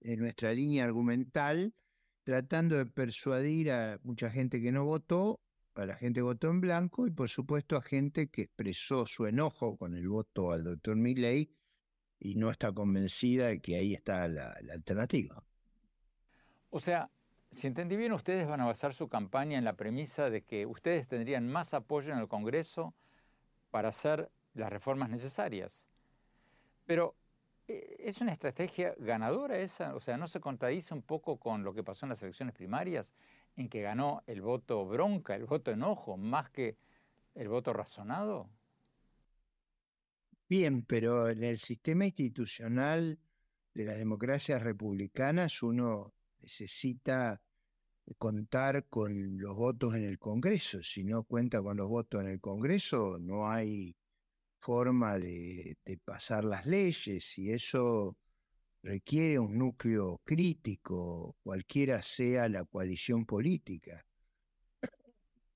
de 0.00 0.16
nuestra 0.16 0.52
línea 0.52 0.84
argumental, 0.84 1.74
tratando 2.22 2.76
de 2.76 2.86
persuadir 2.86 3.72
a 3.72 3.98
mucha 4.02 4.30
gente 4.30 4.60
que 4.60 4.70
no 4.70 4.84
votó 4.84 5.40
a 5.74 5.86
la 5.86 5.94
gente 5.94 6.22
votó 6.22 6.48
en 6.48 6.60
blanco 6.60 7.06
y 7.06 7.10
por 7.10 7.28
supuesto 7.28 7.76
a 7.76 7.82
gente 7.82 8.28
que 8.28 8.42
expresó 8.42 9.06
su 9.06 9.26
enojo 9.26 9.76
con 9.76 9.94
el 9.94 10.08
voto 10.08 10.52
al 10.52 10.64
doctor 10.64 10.96
Milley 10.96 11.54
y 12.18 12.34
no 12.34 12.50
está 12.50 12.72
convencida 12.72 13.46
de 13.46 13.60
que 13.60 13.76
ahí 13.76 13.94
está 13.94 14.28
la, 14.28 14.52
alternativa. 14.72 15.42
O 16.68 16.78
sea, 16.78 17.10
si 17.50 17.66
entendí 17.66 17.96
bien, 17.96 18.12
ustedes 18.12 18.46
van 18.46 18.60
a 18.60 18.66
basar 18.66 18.92
su 18.92 19.08
campaña 19.08 19.58
en 19.58 19.64
la 19.64 19.72
premisa 19.72 20.30
de 20.30 20.42
que 20.42 20.66
ustedes 20.66 21.08
tendrían 21.08 21.48
más 21.48 21.74
apoyo 21.74 22.12
en 22.12 22.18
el 22.18 22.28
Congreso 22.28 22.94
para 23.70 23.88
hacer 23.88 24.30
las 24.54 24.70
reformas 24.70 25.08
necesarias. 25.08 25.88
Pero, 26.86 27.16
eh, 27.66 27.96
¿es 28.00 28.20
una 28.20 28.32
estrategia 28.32 28.94
ganadora 28.98 29.58
esa? 29.58 29.94
O 29.94 30.00
sea, 30.00 30.16
¿no 30.16 30.28
se 30.28 30.40
contradice 30.40 30.92
un 30.92 31.02
poco 31.02 31.38
con 31.38 31.64
lo 31.64 31.72
que 31.72 31.82
pasó 31.82 32.04
en 32.04 32.10
las 32.10 32.22
elecciones 32.22 32.54
primarias? 32.54 33.14
En 33.56 33.68
que 33.68 33.82
ganó 33.82 34.22
el 34.26 34.40
voto 34.42 34.86
bronca, 34.86 35.34
el 35.34 35.44
voto 35.44 35.70
enojo, 35.70 36.16
más 36.16 36.50
que 36.50 36.76
el 37.34 37.48
voto 37.48 37.72
razonado? 37.72 38.50
Bien, 40.48 40.82
pero 40.82 41.28
en 41.28 41.44
el 41.44 41.58
sistema 41.58 42.06
institucional 42.06 43.18
de 43.74 43.84
las 43.84 43.98
democracias 43.98 44.62
republicanas 44.62 45.62
uno 45.62 46.12
necesita 46.40 47.40
contar 48.18 48.86
con 48.88 49.38
los 49.38 49.54
votos 49.54 49.94
en 49.94 50.04
el 50.04 50.18
Congreso. 50.18 50.82
Si 50.82 51.04
no 51.04 51.22
cuenta 51.22 51.62
con 51.62 51.76
los 51.76 51.88
votos 51.88 52.22
en 52.22 52.28
el 52.28 52.40
Congreso, 52.40 53.18
no 53.20 53.48
hay 53.48 53.96
forma 54.58 55.18
de, 55.18 55.78
de 55.84 55.98
pasar 55.98 56.44
las 56.44 56.66
leyes 56.66 57.38
y 57.38 57.52
eso 57.52 58.16
requiere 58.82 59.38
un 59.38 59.58
núcleo 59.58 60.20
crítico, 60.24 61.36
cualquiera 61.42 62.02
sea 62.02 62.48
la 62.48 62.64
coalición 62.64 63.26
política. 63.26 64.04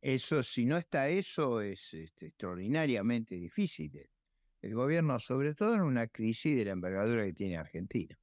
Eso, 0.00 0.42
si 0.42 0.66
no 0.66 0.76
está 0.76 1.08
eso, 1.08 1.62
es 1.62 1.94
este, 1.94 2.26
extraordinariamente 2.26 3.36
difícil. 3.36 4.06
El 4.60 4.74
gobierno, 4.74 5.18
sobre 5.18 5.54
todo 5.54 5.74
en 5.76 5.80
una 5.80 6.06
crisis 6.08 6.56
de 6.58 6.66
la 6.66 6.72
envergadura 6.72 7.24
que 7.24 7.32
tiene 7.32 7.56
Argentina. 7.56 8.18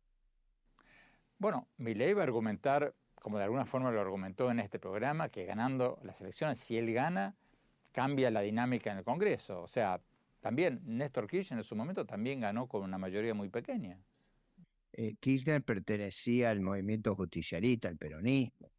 Bueno, 1.39 1.67
ley 1.79 2.13
va 2.13 2.21
a 2.21 2.25
argumentar, 2.25 2.93
como 3.15 3.39
de 3.39 3.45
alguna 3.45 3.65
forma 3.65 3.89
lo 3.89 3.99
argumentó 3.99 4.51
en 4.51 4.59
este 4.59 4.77
programa, 4.77 5.29
que 5.29 5.45
ganando 5.45 5.99
las 6.03 6.21
elecciones, 6.21 6.59
si 6.59 6.77
él 6.77 6.93
gana, 6.93 7.35
cambia 7.91 8.29
la 8.29 8.41
dinámica 8.41 8.91
en 8.91 8.99
el 8.99 9.03
Congreso. 9.03 9.63
O 9.63 9.67
sea, 9.67 9.99
también 10.39 10.81
Néstor 10.85 11.27
Kirchner 11.27 11.59
en 11.59 11.63
su 11.63 11.75
momento 11.75 12.05
también 12.05 12.41
ganó 12.41 12.67
con 12.67 12.83
una 12.83 12.99
mayoría 12.99 13.33
muy 13.33 13.49
pequeña. 13.49 13.99
Eh, 14.93 15.15
Kirchner 15.19 15.63
pertenecía 15.63 16.49
al 16.49 16.61
movimiento 16.61 17.15
justicialista, 17.15 17.87
al 17.87 17.97
peronismo, 17.97 18.71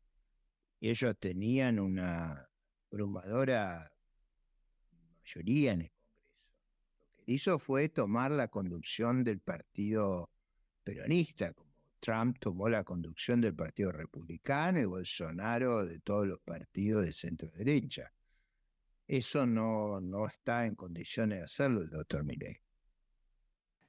y 0.81 0.90
ellos 0.90 1.16
tenían 1.19 1.78
una 1.78 2.49
abrumadora 2.90 3.90
mayoría 5.21 5.73
en 5.73 5.83
el 5.83 5.90
Congreso. 5.90 7.07
Lo 7.16 7.25
que 7.25 7.33
hizo 7.33 7.59
fue 7.59 7.88
tomar 7.88 8.31
la 8.31 8.49
conducción 8.49 9.25
del 9.25 9.40
partido 9.40 10.31
peronista, 10.85 11.52
como 11.52 11.73
Trump 12.02 12.38
tomó 12.40 12.69
la 12.69 12.83
conducción 12.83 13.40
del 13.40 13.54
Partido 13.54 13.92
Republicano 13.92 14.81
y 14.81 14.85
Bolsonaro 14.85 15.87
de 15.87 16.00
todos 16.00 16.26
los 16.26 16.40
partidos 16.40 17.04
de 17.04 17.12
centro 17.12 17.49
derecha. 17.50 18.12
Eso 19.07 19.47
no, 19.47 20.00
no 20.00 20.26
está 20.26 20.66
en 20.66 20.75
condiciones 20.75 21.38
de 21.38 21.45
hacerlo 21.45 21.83
el 21.83 21.90
doctor 21.90 22.25
Milley. 22.25 22.59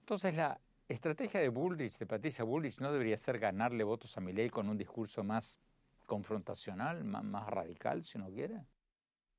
Entonces 0.02 0.36
la 0.36 0.62
estrategia 0.94 1.40
de 1.40 1.50
Bullrich, 1.50 1.98
de 1.98 2.06
Patricia 2.06 2.44
Bullrich, 2.44 2.80
no 2.80 2.92
debería 2.92 3.18
ser 3.18 3.40
ganarle 3.40 3.84
votos 3.84 4.18
a 4.18 4.22
Milley 4.22 4.50
con 4.50 4.70
un 4.70 4.78
discurso 4.78 5.24
más 5.24 5.60
confrontacional, 6.06 7.04
más, 7.04 7.24
más 7.24 7.48
radical, 7.48 8.04
si 8.04 8.18
uno 8.18 8.30
quiere. 8.30 8.66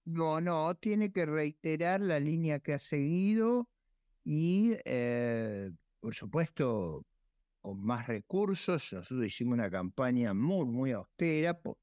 No, 0.04 0.40
no, 0.40 0.74
tiene 0.74 1.12
que 1.12 1.24
reiterar 1.24 2.00
la 2.00 2.20
línea 2.20 2.58
que 2.58 2.74
ha 2.74 2.78
seguido 2.78 3.68
y, 4.22 4.76
eh, 4.84 5.70
por 6.00 6.14
supuesto, 6.14 7.06
con 7.60 7.80
más 7.80 8.06
recursos. 8.06 8.92
Nosotros 8.92 9.26
hicimos 9.26 9.54
una 9.54 9.70
campaña 9.70 10.34
muy, 10.34 10.66
muy 10.66 10.92
austera 10.92 11.58
por 11.58 11.78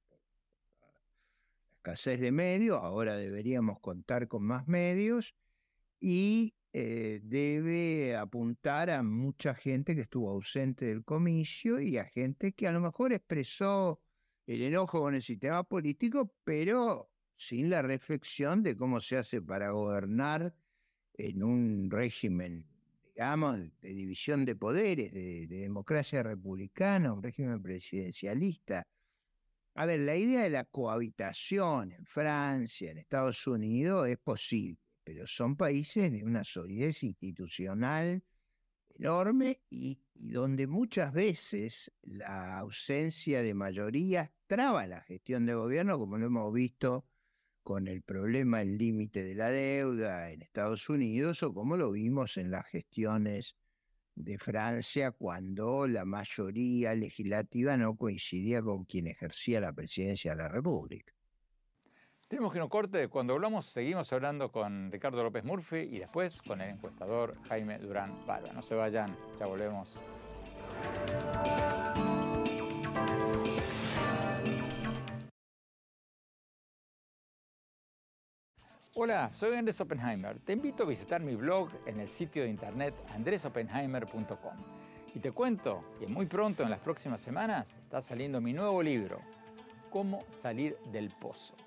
escasez 1.78 2.20
de 2.20 2.32
medios. 2.32 2.80
Ahora 2.82 3.18
deberíamos 3.18 3.80
contar 3.80 4.28
con 4.28 4.44
más 4.44 4.68
medios 4.68 5.34
y 6.00 6.54
eh, 6.74 7.20
debe 7.24 8.16
apuntar 8.16 8.90
a 8.90 9.04
mucha 9.04 9.54
gente 9.54 9.94
que 9.94 10.02
estuvo 10.02 10.30
ausente 10.30 10.86
del 10.86 11.04
comicio 11.04 11.82
y 11.82 11.98
a 11.98 12.06
gente 12.06 12.54
que 12.54 12.68
a 12.68 12.72
lo 12.72 12.80
mejor 12.80 13.12
expresó 13.12 14.02
el 14.46 14.62
enojo 14.62 15.02
con 15.02 15.16
el 15.16 15.22
sistema 15.22 15.64
político, 15.64 16.34
pero 16.44 17.12
sin 17.36 17.70
la 17.70 17.82
reflexión 17.82 18.64
de 18.64 18.78
cómo 18.78 19.02
se 19.02 19.18
hace 19.18 19.42
para 19.42 19.72
gobernar 19.72 20.56
en 21.14 21.44
un 21.44 21.90
régimen, 21.92 22.66
digamos, 23.04 23.60
de 23.82 23.90
división 23.94 24.46
de 24.46 24.56
poderes, 24.56 25.12
de, 25.12 25.48
democracia 25.48 26.24
republicana, 26.24 27.12
un 27.12 27.22
régimen 27.22 27.62
presidencialista. 27.62 28.88
A 29.76 29.86
ver, 29.86 30.02
la 30.02 30.16
idea 30.16 30.44
de 30.44 30.50
la 30.50 30.66
cohabitación 30.66 31.92
en 31.92 32.06
Francia, 32.06 32.92
en 32.92 32.98
Estados 32.98 33.46
Unidos, 33.48 34.08
es 34.08 34.18
posible, 34.18 34.80
pero 35.14 35.28
son 35.28 35.58
países 35.58 36.10
de 36.10 36.24
una 36.24 36.46
solidez 36.46 37.04
institucional 37.04 38.24
enorme 38.96 39.60
y, 39.70 40.00
donde 40.14 40.68
muchas 40.68 41.12
veces 41.12 41.92
la 42.04 42.60
ausencia 42.60 43.42
de 43.42 43.54
mayorías 43.54 44.32
traba 44.48 44.88
la 44.88 45.02
gestión 45.02 45.46
de 45.46 45.54
gobierno, 45.54 46.00
como 46.00 46.18
lo 46.18 46.28
hemos 46.28 46.54
visto 46.54 47.06
con 47.62 47.90
el 47.90 48.04
problema 48.04 48.62
el 48.62 48.78
límite 48.78 49.22
de 49.24 49.36
la 49.36 49.50
deuda 49.50 50.32
en 50.32 50.44
Estados 50.44 50.88
Unidos 50.88 51.44
o 51.44 51.54
como 51.54 51.76
lo 51.76 51.92
vimos 51.92 52.38
en 52.38 52.50
las 52.50 52.66
gestiones 52.68 53.58
de 54.16 54.38
Francia 54.38 55.12
cuando 55.12 55.88
la 55.88 56.06
mayoría 56.06 56.96
legislativa 56.96 57.76
no 57.76 57.98
coincidía 57.98 58.62
con 58.62 58.86
quien 58.86 59.08
ejercía 59.08 59.60
la 59.60 59.74
presidencia 59.74 60.32
de 60.32 60.38
la 60.38 60.48
República. 60.48 61.14
Tenemos 62.32 62.54
que 62.54 62.60
no 62.60 62.70
corte. 62.70 63.10
Cuando 63.10 63.34
hablamos, 63.34 63.66
seguimos 63.66 64.14
hablando 64.14 64.54
con 64.54 64.90
Ricardo 64.90 65.22
López 65.22 65.44
Murphy 65.44 65.80
y 65.80 66.00
después 66.00 66.42
con 66.42 66.62
el 66.62 66.70
encuestador 66.70 67.36
Jaime 67.50 67.78
Durán 67.78 68.26
Palma. 68.26 68.54
No 68.54 68.62
se 68.62 68.74
vayan, 68.74 69.14
ya 69.38 69.48
volvemos. 69.48 69.94
Hola, 78.96 79.34
soy 79.34 79.58
Andrés 79.58 79.82
Oppenheimer. 79.82 80.40
Te 80.40 80.54
invito 80.54 80.84
a 80.84 80.86
visitar 80.86 81.20
mi 81.20 81.36
blog 81.36 81.70
en 81.86 82.00
el 82.00 82.08
sitio 82.08 82.44
de 82.44 82.50
internet 82.50 82.94
andresoppenheimer.com. 83.14 84.56
Y 85.14 85.20
te 85.20 85.34
cuento 85.34 85.84
que 86.00 86.08
muy 86.08 86.28
pronto, 86.28 86.64
en 86.64 86.70
las 86.70 86.80
próximas 86.80 87.20
semanas, 87.20 87.68
está 87.84 88.02
saliendo 88.02 88.40
mi 88.40 88.54
nuevo 88.54 88.82
libro, 88.82 89.20
Cómo 89.90 90.24
salir 90.32 90.78
del 90.94 91.10
pozo. 91.10 91.58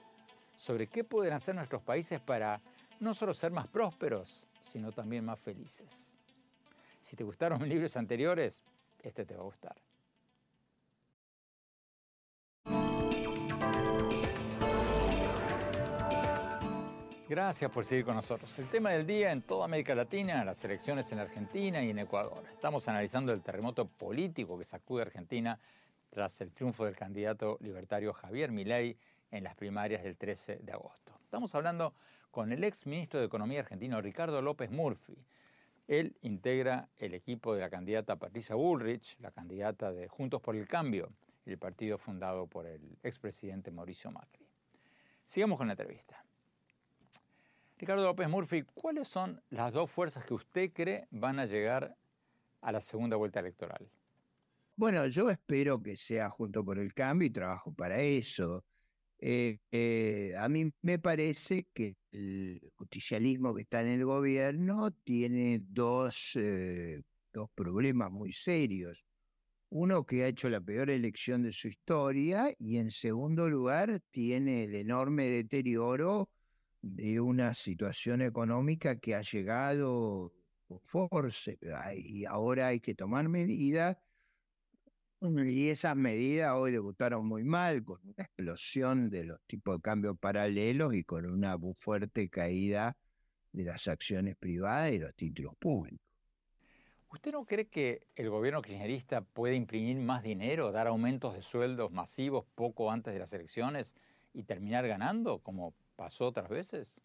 Sobre 0.57 0.87
qué 0.87 1.05
pueden 1.05 1.33
hacer 1.33 1.55
nuestros 1.55 1.83
países 1.83 2.21
para 2.21 2.61
no 3.01 3.15
solo 3.15 3.35
ser 3.35 3.53
más 3.53 3.69
prósperos, 3.69 4.45
sino 4.63 4.93
también 4.93 5.25
más 5.25 5.39
felices. 5.39 6.11
Si 7.01 7.17
te 7.17 7.25
gustaron 7.25 7.61
mis 7.61 7.69
libros 7.69 7.97
anteriores, 7.97 8.65
este 9.03 9.25
te 9.25 9.35
va 9.35 9.43
a 9.43 9.45
gustar. 9.45 9.77
Gracias 17.27 17.71
por 17.71 17.87
seguir 17.87 18.05
con 18.05 18.15
nosotros. 18.15 18.59
El 18.59 18.69
tema 18.69 18.91
del 18.91 19.07
día 19.07 19.33
en 19.33 19.43
toda 19.43 19.65
América 19.65 19.95
Latina, 19.95 20.45
las 20.45 20.63
elecciones 20.63 21.11
en 21.11 21.19
Argentina 21.19 21.83
y 21.83 21.91
en 21.91 21.99
Ecuador. 21.99 22.45
Estamos 22.53 22.87
analizando 22.87 23.33
el 23.33 23.41
terremoto 23.41 23.87
político 23.87 24.59
que 24.59 24.65
sacude 24.65 25.03
a 25.03 25.07
Argentina 25.07 25.59
tras 26.11 26.39
el 26.43 26.53
triunfo 26.53 26.85
del 26.85 26.95
candidato 26.95 27.57
libertario 27.61 28.13
Javier 28.13 28.53
Milei 28.53 28.97
en 29.35 29.43
las 29.43 29.57
primarias 29.57 30.05
del 30.05 30.17
13 30.17 30.61
de 30.63 30.73
agosto. 30.73 31.13
Estamos 31.25 31.53
hablando 31.57 31.93
con 32.31 32.53
el 32.53 32.63
ex 32.63 32.87
ministro 32.87 33.19
de 33.19 33.27
Economía 33.27 33.61
argentino 33.61 34.01
Ricardo 34.01 34.41
López 34.41 34.71
Murphy. 34.71 35.19
Él 35.89 36.17
integra 36.23 36.89
el 36.99 37.15
equipo 37.15 37.53
de 37.53 37.61
la 37.61 37.69
candidata 37.69 38.17
Patricia 38.17 38.55
Bullrich, 38.55 39.17
la 39.19 39.33
candidata 39.33 39.93
de 39.93 40.07
Juntos 40.07 40.41
por 40.41 40.55
el 40.55 40.69
Cambio, 40.69 41.13
el 41.47 41.59
partido 41.59 41.99
fundado 41.99 42.47
por 42.47 42.67
el 42.67 42.97
expresidente 43.03 43.73
Mauricio 43.73 44.13
Macri. 44.13 44.47
Sigamos 45.27 45.59
con 45.59 45.67
la 45.67 45.73
entrevista. 45.73 46.25
Ricardo 47.77 48.05
López 48.05 48.29
Murphy, 48.29 48.63
¿cuáles 48.63 49.09
son 49.09 49.43
las 49.51 49.73
dos 49.73 49.91
fuerzas 49.91 50.25
que 50.25 50.35
usted 50.35 50.73
cree 50.73 51.09
van 51.11 51.41
a 51.41 51.47
llegar 51.47 51.97
a 52.61 52.71
la 52.71 52.81
segunda 52.81 53.17
vuelta 53.17 53.41
electoral? 53.41 53.91
Bueno, 54.77 55.07
yo 55.09 55.29
espero 55.29 55.83
que 55.83 55.97
sea 55.97 56.31
junto 56.31 56.65
por 56.65 56.79
el 56.79 56.95
cambio 56.95 57.27
y 57.27 57.31
trabajo 57.31 57.73
para 57.73 58.01
eso. 58.01 58.65
Eh, 59.27 60.35
a 60.37 60.51
mí 60.51 60.71
me 60.83 60.99
parece 60.99 61.67
que 61.73 61.97
el 62.13 62.61
justicialismo 62.75 63.55
que 63.55 63.63
está 63.63 63.81
en 63.81 63.89
el 63.89 64.05
gobierno 64.05 64.91
tiene 65.03 65.63
dos, 65.67 66.33
eh, 66.35 67.01
dos 67.33 67.49
problemas 67.55 68.11
muy 68.11 68.33
serios. 68.33 69.03
Uno 69.71 70.05
que 70.05 70.25
ha 70.25 70.29
hecho 70.29 70.51
la 70.51 70.61
peor 70.61 70.91
elección 70.91 71.43
de 71.43 71.53
su 71.53 71.69
historia 71.69 72.55
y 72.59 72.77
en 72.77 72.91
segundo 72.91 73.49
lugar 73.49 73.99
tiene 74.11 74.65
el 74.65 74.75
enorme 74.75 75.25
deterioro 75.25 76.29
de 76.83 77.19
una 77.19 77.55
situación 77.55 78.21
económica 78.21 79.01
que 79.01 79.15
ha 79.15 79.23
llegado 79.23 80.35
por 80.67 80.81
force 80.83 81.59
y 81.97 82.27
ahora 82.27 82.67
hay 82.67 82.81
que 82.81 82.95
tomar 82.95 83.31
medidas 83.31 83.97
y 85.25 85.71
esas 85.71 85.97
medidas 85.97 86.53
hoy 86.55 86.71
debutaron 86.71 87.27
muy 87.27 87.45
mal 87.45 87.83
con 87.83 87.99
una 88.05 88.25
explosión 88.25 89.09
de 89.09 89.25
los 89.25 89.41
tipos 89.47 89.77
de 89.77 89.81
cambios 89.81 90.19
paralelos 90.19 90.95
y 90.95 91.03
con 91.03 91.25
una 91.25 91.57
fuerte 91.75 92.29
caída 92.29 92.95
de 93.53 93.65
las 93.65 93.89
acciones 93.89 94.37
privadas 94.37 94.93
y 94.93 94.99
los 94.99 95.15
títulos 95.15 95.55
públicos. 95.57 96.07
¿Usted 97.11 97.33
no 97.33 97.47
cree 97.47 97.69
que 97.69 98.07
el 98.17 98.29
gobierno 98.29 98.61
kirchnerista 98.61 99.23
puede 99.23 99.55
imprimir 99.55 99.97
más 99.97 100.23
dinero, 100.23 100.73
dar 100.73 100.89
aumentos 100.89 101.35
de 101.35 101.43
sueldos 101.43 101.91
masivos 101.91 102.45
poco 102.55 102.91
antes 102.91 103.15
de 103.15 103.21
las 103.21 103.33
elecciones 103.33 103.95
y 104.35 104.43
terminar 104.43 104.87
ganando, 104.87 105.39
como 105.39 105.73
pasó 105.97 106.27
otras 106.27 106.51
veces? 106.51 107.01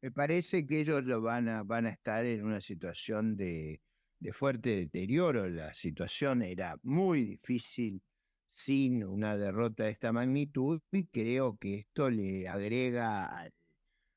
Me 0.00 0.10
parece 0.10 0.66
que 0.66 0.80
ellos 0.80 1.04
lo 1.04 1.20
van 1.20 1.48
a, 1.48 1.62
van 1.62 1.86
a 1.86 1.90
estar 1.90 2.24
en 2.24 2.44
una 2.44 2.60
situación 2.60 3.36
de, 3.36 3.80
de 4.24 4.32
fuerte 4.32 4.74
deterioro. 4.74 5.48
La 5.50 5.74
situación 5.74 6.42
era 6.42 6.78
muy 6.82 7.24
difícil 7.24 8.02
sin 8.48 9.04
una 9.04 9.36
derrota 9.36 9.84
de 9.84 9.90
esta 9.90 10.12
magnitud 10.12 10.80
y 10.90 11.04
creo 11.06 11.58
que 11.58 11.74
esto 11.80 12.08
le 12.08 12.48
agrega 12.48 13.50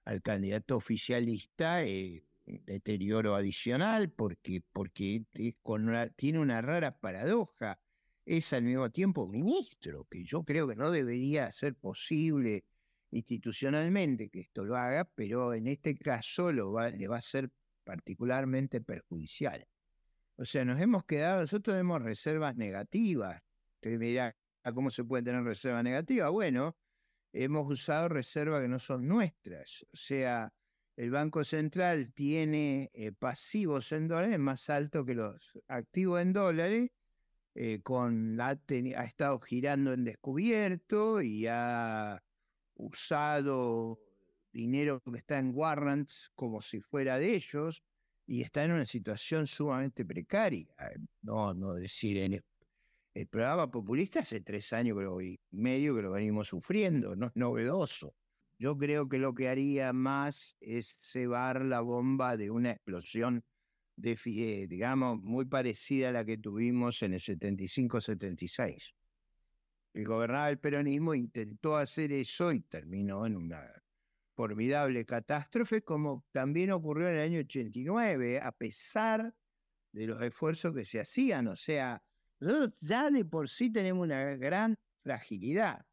al, 0.05 0.21
candidato 0.21 0.77
oficialista 0.77 1.83
eh, 1.83 2.23
deterioro 2.45 3.35
adicional 3.35 4.09
porque, 4.09 4.63
porque 4.71 5.25
con 5.61 5.91
tiene 6.15 6.39
una 6.39 6.61
rara 6.61 6.97
paradoja. 6.97 7.77
Es 8.25 8.53
al 8.53 8.63
mismo 8.63 8.89
tiempo 8.89 9.27
ministro, 9.27 10.05
que 10.09 10.23
yo 10.23 10.43
creo 10.43 10.67
que 10.67 10.75
no 10.75 10.91
debería 10.91 11.51
ser 11.51 11.75
posible 11.75 12.65
institucionalmente 13.11 14.29
que 14.29 14.41
esto 14.41 14.63
lo 14.63 14.77
haga, 14.77 15.03
pero 15.15 15.53
en 15.53 15.67
este 15.67 15.97
caso 15.97 16.51
lo 16.53 16.71
va, 16.71 16.89
le 16.89 17.07
va 17.07 17.17
a 17.17 17.21
ser 17.21 17.49
particularmente 17.83 18.81
perjudicial. 18.81 19.67
O 20.37 20.45
sea, 20.45 20.63
nos 20.63 20.79
hemos 20.79 21.03
quedado, 21.05 21.41
nosotros 21.41 21.73
tenemos 21.73 22.01
reservas 22.01 22.55
negativas. 22.55 23.41
Usted 23.75 23.97
me 23.97 24.05
dirá, 24.05 24.35
¿cómo 24.73 24.91
se 24.91 25.03
puede 25.03 25.23
tener 25.23 25.43
reserva 25.43 25.81
negativa? 25.81 26.29
Bueno, 26.29 26.77
hemos 27.33 27.67
usado 27.69 28.07
reservas 28.07 28.61
que 28.61 28.67
no 28.67 28.77
son 28.77 29.07
nuestras. 29.07 29.83
O 29.91 29.97
sea, 29.97 30.53
el 30.95 31.09
Banco 31.09 31.43
Central 31.43 32.13
tiene 32.13 32.91
eh, 32.93 33.11
pasivos 33.13 33.91
en 33.91 34.07
dólares 34.07 34.37
más 34.37 34.69
alto 34.69 35.03
que 35.03 35.15
los 35.15 35.57
activos 35.67 36.21
en 36.21 36.33
dólares, 36.33 36.91
eh, 37.55 37.81
con, 37.81 38.39
ha, 38.39 38.51
estado 39.03 39.39
girando 39.39 39.93
en 39.93 40.03
descubierto 40.03 41.19
y 41.19 41.47
ha 41.47 42.23
usado 42.75 43.99
dinero 44.51 45.01
que 45.01 45.17
está 45.17 45.39
en 45.39 45.51
warrants 45.55 46.29
como 46.35 46.61
si 46.61 46.79
fuera 46.79 47.17
de 47.17 47.33
ellos 47.33 47.83
y 48.27 48.41
está 48.41 48.65
en 48.65 48.73
una 48.73 48.85
situación 48.85 49.47
sumamente 49.47 50.05
precaria. 50.05 50.67
No, 51.21 51.53
no 51.53 51.73
decir, 51.73 52.17
en 52.17 52.33
el, 52.33 53.27
programa 53.27 53.71
populista 53.71 54.19
hace 54.19 54.41
tres 54.41 54.71
años 54.73 54.97
y 55.23 55.39
medio 55.49 55.95
que 55.95 56.03
lo 56.03 56.11
venimos 56.11 56.49
sufriendo, 56.49 57.15
no 57.15 57.27
es 57.27 57.35
novedoso. 57.35 58.13
Yo 58.59 58.77
creo 58.77 59.07
que 59.07 59.17
lo 59.17 59.33
que 59.33 59.49
haría 59.49 59.93
más 59.93 60.55
es 60.59 60.97
cebar 61.01 61.63
la 61.63 61.81
bomba 61.81 62.37
de 62.37 62.51
una 62.51 62.71
explosión, 62.71 63.43
de, 63.95 64.19
eh, 64.25 64.67
digamos, 64.67 65.19
muy 65.21 65.45
parecida 65.45 66.09
a 66.09 66.11
la 66.11 66.25
que 66.25 66.37
tuvimos 66.37 67.01
en 67.01 67.13
el 67.13 67.21
75-76. 67.21 68.93
El 69.93 70.05
gobernador 70.05 70.49
del 70.49 70.59
peronismo 70.59 71.15
intentó 71.15 71.77
hacer 71.77 72.11
eso 72.11 72.51
y 72.51 72.59
terminó 72.59 73.25
en 73.25 73.35
una 73.35 73.71
formidable 74.37 75.03
catástrofe, 75.03 75.81
como 75.81 76.23
también 76.31 76.71
ocurrió 76.71 77.09
en 77.09 77.15
el 77.15 77.21
año 77.21 77.39
89, 77.39 78.39
a 78.39 78.51
pesar 78.51 79.33
de 79.91 80.05
los 80.05 80.21
esfuerzos 80.21 80.75
que 80.75 80.85
se 80.85 80.99
hacían. 80.99 81.47
O 81.47 81.55
sea, 81.55 82.03
nosotros 82.39 82.79
ya 82.79 83.09
de 83.09 83.25
por 83.25 83.49
sí 83.49 83.71
tenemos 83.71 84.05
una 84.05 84.23
gran 84.35 84.77
fragilidad. 85.01 85.83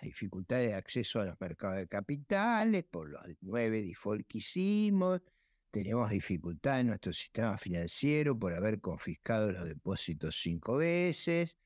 La 0.00 0.02
dificultad 0.02 0.56
de 0.56 0.74
acceso 0.74 1.20
a 1.20 1.26
los 1.26 1.40
mercados 1.40 1.76
de 1.76 1.86
capitales, 1.86 2.84
por 2.90 3.08
los 3.10 3.22
nueve 3.40 3.80
default 3.80 4.26
que 4.26 4.38
hicimos, 4.38 5.22
tenemos 5.70 6.10
dificultad 6.10 6.80
en 6.80 6.88
nuestro 6.88 7.12
sistema 7.12 7.56
financiero 7.56 8.36
por 8.36 8.52
haber 8.52 8.80
confiscado 8.80 9.52
los 9.52 9.64
depósitos 9.64 10.40
cinco 10.42 10.76
veces, 10.78 11.56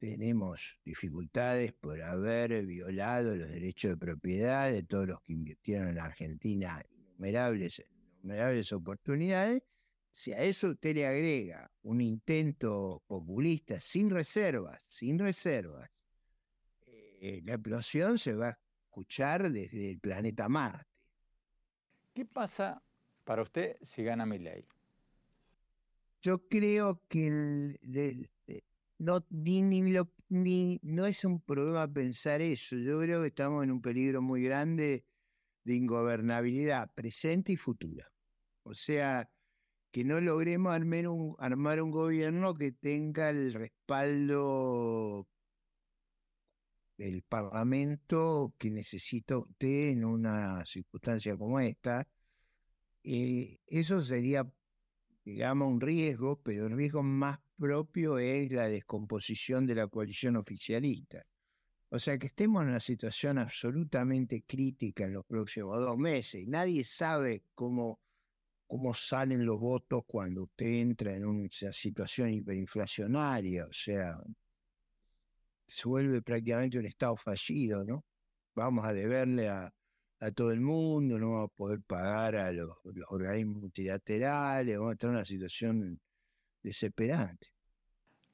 tenemos 0.00 0.78
dificultades 0.82 1.74
por 1.74 2.00
haber 2.02 2.64
violado 2.64 3.36
los 3.36 3.48
derechos 3.48 3.92
de 3.92 3.96
propiedad 3.98 4.70
de 4.70 4.82
todos 4.82 5.06
los 5.06 5.20
que 5.20 5.34
invirtieron 5.34 5.88
en 5.88 5.98
Argentina 5.98 6.82
innumerables, 6.90 7.84
innumerables 8.16 8.72
oportunidades. 8.72 9.62
Si 10.10 10.32
a 10.32 10.42
eso 10.42 10.70
usted 10.70 10.94
le 10.94 11.06
agrega 11.06 11.70
un 11.82 12.00
intento 12.00 13.02
populista 13.06 13.78
sin 13.78 14.08
reservas, 14.08 14.82
sin 14.88 15.18
reservas, 15.18 15.90
eh, 16.86 17.42
la 17.44 17.52
explosión 17.52 18.18
se 18.18 18.34
va 18.34 18.48
a 18.48 18.58
escuchar 18.86 19.52
desde 19.52 19.90
el 19.90 20.00
planeta 20.00 20.48
Marte. 20.48 20.90
¿Qué 22.14 22.24
pasa 22.24 22.82
para 23.24 23.42
usted 23.42 23.76
si 23.82 24.02
gana 24.02 24.24
mi 24.24 24.38
ley? 24.38 24.66
Yo 26.22 26.48
creo 26.48 27.02
que 27.08 27.26
el, 27.26 28.30
no, 29.00 29.24
ni, 29.30 30.78
no 30.82 31.06
es 31.06 31.24
un 31.24 31.40
problema 31.40 31.90
pensar 31.92 32.42
eso. 32.42 32.76
Yo 32.76 33.00
creo 33.00 33.22
que 33.22 33.28
estamos 33.28 33.64
en 33.64 33.70
un 33.70 33.80
peligro 33.80 34.20
muy 34.20 34.42
grande 34.42 35.06
de 35.64 35.74
ingobernabilidad 35.74 36.92
presente 36.94 37.52
y 37.52 37.56
futura. 37.56 38.12
O 38.62 38.74
sea, 38.74 39.30
que 39.90 40.04
no 40.04 40.20
logremos 40.20 40.72
armar 40.72 41.08
un, 41.08 41.34
armar 41.38 41.82
un 41.82 41.90
gobierno 41.90 42.54
que 42.54 42.72
tenga 42.72 43.30
el 43.30 43.54
respaldo 43.54 45.26
del 46.98 47.22
Parlamento 47.22 48.54
que 48.58 48.70
necesita 48.70 49.38
usted 49.38 49.88
en 49.92 50.04
una 50.04 50.64
circunstancia 50.66 51.38
como 51.38 51.58
esta. 51.58 52.06
Eh, 53.02 53.60
eso 53.66 54.02
sería, 54.02 54.46
digamos, 55.24 55.68
un 55.68 55.80
riesgo, 55.80 56.42
pero 56.42 56.66
el 56.66 56.76
riesgo 56.76 57.02
más 57.02 57.40
propio 57.60 58.18
es 58.18 58.50
la 58.50 58.68
descomposición 58.68 59.66
de 59.66 59.74
la 59.74 59.86
coalición 59.86 60.36
oficialista. 60.36 61.22
O 61.90 61.98
sea 61.98 62.16
que 62.18 62.28
estemos 62.28 62.62
en 62.62 62.70
una 62.70 62.80
situación 62.80 63.38
absolutamente 63.38 64.44
crítica 64.46 65.04
en 65.04 65.12
los 65.12 65.26
próximos 65.26 65.78
dos 65.78 65.98
meses. 65.98 66.46
Nadie 66.48 66.84
sabe 66.84 67.44
cómo, 67.54 68.00
cómo 68.66 68.94
salen 68.94 69.44
los 69.44 69.60
votos 69.60 70.04
cuando 70.06 70.44
usted 70.44 70.66
entra 70.66 71.14
en 71.14 71.26
una 71.26 71.48
situación 71.50 72.30
hiperinflacionaria. 72.30 73.66
O 73.66 73.72
sea, 73.72 74.18
se 75.66 75.88
vuelve 75.88 76.22
prácticamente 76.22 76.78
un 76.78 76.86
Estado 76.86 77.16
fallido, 77.16 77.84
¿no? 77.84 78.04
Vamos 78.54 78.84
a 78.84 78.92
deberle 78.92 79.48
a, 79.48 79.72
todo 80.34 80.52
el 80.52 80.60
mundo, 80.60 81.18
no 81.18 81.32
vamos 81.32 81.50
a 81.50 81.56
poder 81.56 81.80
pagar 81.82 82.36
a 82.36 82.52
los 82.52 82.76
organismos 83.08 83.56
multilaterales, 83.62 84.76
vamos 84.76 84.90
a 84.90 84.92
estar 84.92 85.10
en 85.10 85.16
una 85.16 85.24
situación 85.24 86.00
desesperante. 86.62 87.52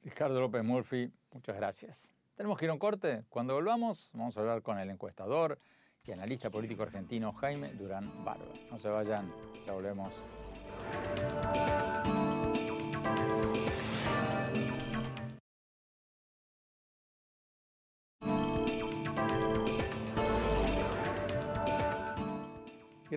Ricardo 0.03 0.39
López 0.39 0.63
Murphy, 0.63 1.11
muchas 1.31 1.55
gracias. 1.55 2.13
Tenemos 2.35 2.57
que 2.57 2.65
ir 2.65 2.69
a 2.69 2.73
un 2.73 2.79
corte. 2.79 3.23
Cuando 3.29 3.55
volvamos, 3.55 4.09
vamos 4.13 4.37
a 4.37 4.41
hablar 4.41 4.61
con 4.61 4.77
el 4.79 4.89
encuestador 4.89 5.59
y 6.05 6.11
analista 6.11 6.49
político 6.49 6.83
argentino 6.83 7.33
Jaime 7.33 7.73
Durán 7.73 8.23
Barba. 8.23 8.45
No 8.71 8.79
se 8.79 8.89
vayan, 8.89 9.31
ya 9.65 9.73
volvemos. 9.73 10.13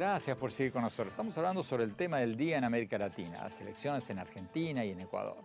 Gracias 0.01 0.35
por 0.39 0.51
seguir 0.51 0.73
con 0.73 0.81
nosotros. 0.81 1.09
Estamos 1.09 1.37
hablando 1.37 1.63
sobre 1.63 1.85
el 1.85 1.95
tema 1.95 2.21
del 2.21 2.35
día 2.35 2.57
en 2.57 2.65
América 2.65 2.97
Latina, 2.97 3.43
las 3.43 3.61
elecciones 3.61 4.09
en 4.09 4.19
Argentina 4.19 4.83
y 4.83 4.93
en 4.93 5.01
Ecuador. 5.01 5.45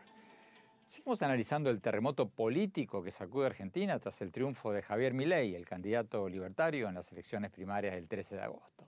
Seguimos 0.88 1.22
analizando 1.24 1.70
el 1.70 1.82
terremoto 1.82 2.30
político 2.30 3.04
que 3.04 3.12
sacude 3.12 3.48
Argentina 3.48 4.00
tras 4.00 4.22
el 4.22 4.32
triunfo 4.32 4.72
de 4.72 4.82
Javier 4.82 5.14
Milei, 5.14 5.56
el 5.56 5.66
candidato 5.66 6.30
libertario 6.30 6.88
en 6.88 6.96
las 6.96 7.12
elecciones 7.12 7.52
primarias 7.52 7.96
del 7.96 8.08
13 8.08 8.38
de 8.38 8.44
agosto. 8.44 8.88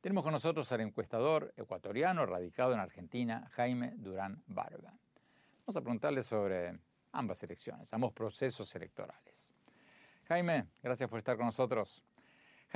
Tenemos 0.00 0.24
con 0.24 0.32
nosotros 0.32 0.72
al 0.72 0.80
encuestador 0.80 1.54
ecuatoriano 1.56 2.26
radicado 2.26 2.72
en 2.72 2.80
Argentina, 2.80 3.48
Jaime 3.52 3.92
Durán 3.98 4.42
Barba. 4.48 4.92
Vamos 5.64 5.76
a 5.76 5.80
preguntarle 5.82 6.24
sobre 6.24 6.76
ambas 7.12 7.40
elecciones, 7.44 7.94
ambos 7.94 8.12
procesos 8.12 8.74
electorales. 8.74 9.54
Jaime, 10.24 10.66
gracias 10.82 11.08
por 11.08 11.20
estar 11.20 11.36
con 11.36 11.46
nosotros. 11.46 12.02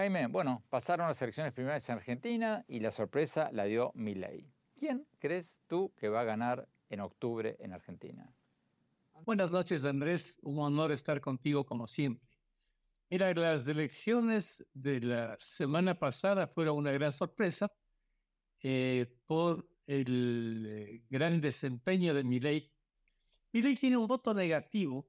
Jaime, 0.00 0.28
bueno, 0.28 0.64
pasaron 0.70 1.08
las 1.08 1.20
elecciones 1.20 1.52
primarias 1.52 1.86
en 1.90 1.96
Argentina 1.96 2.64
y 2.66 2.80
la 2.80 2.90
sorpresa 2.90 3.50
la 3.52 3.64
dio 3.64 3.92
Milei. 3.94 4.50
¿Quién 4.74 5.06
crees 5.18 5.60
tú 5.66 5.92
que 5.94 6.08
va 6.08 6.22
a 6.22 6.24
ganar 6.24 6.66
en 6.88 7.00
octubre 7.00 7.54
en 7.60 7.74
Argentina? 7.74 8.34
Buenas 9.26 9.50
noches, 9.50 9.84
Andrés. 9.84 10.38
Un 10.40 10.58
honor 10.58 10.90
estar 10.90 11.20
contigo 11.20 11.66
como 11.66 11.86
siempre. 11.86 12.26
Mira, 13.10 13.34
las 13.34 13.68
elecciones 13.68 14.64
de 14.72 15.02
la 15.02 15.36
semana 15.38 15.98
pasada 15.98 16.46
fueron 16.46 16.78
una 16.78 16.92
gran 16.92 17.12
sorpresa 17.12 17.70
eh, 18.62 19.04
por 19.26 19.68
el 19.86 20.64
eh, 20.66 21.02
gran 21.10 21.42
desempeño 21.42 22.14
de 22.14 22.24
Milei. 22.24 22.72
Milei 23.52 23.76
tiene 23.76 23.98
un 23.98 24.06
voto 24.06 24.32
negativo, 24.32 25.06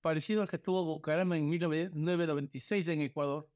parecido 0.00 0.42
al 0.42 0.48
que 0.48 0.58
tuvo 0.58 0.84
Bucaramanga 0.84 1.36
en 1.36 1.48
1996 1.50 2.88
en 2.88 3.02
Ecuador, 3.02 3.48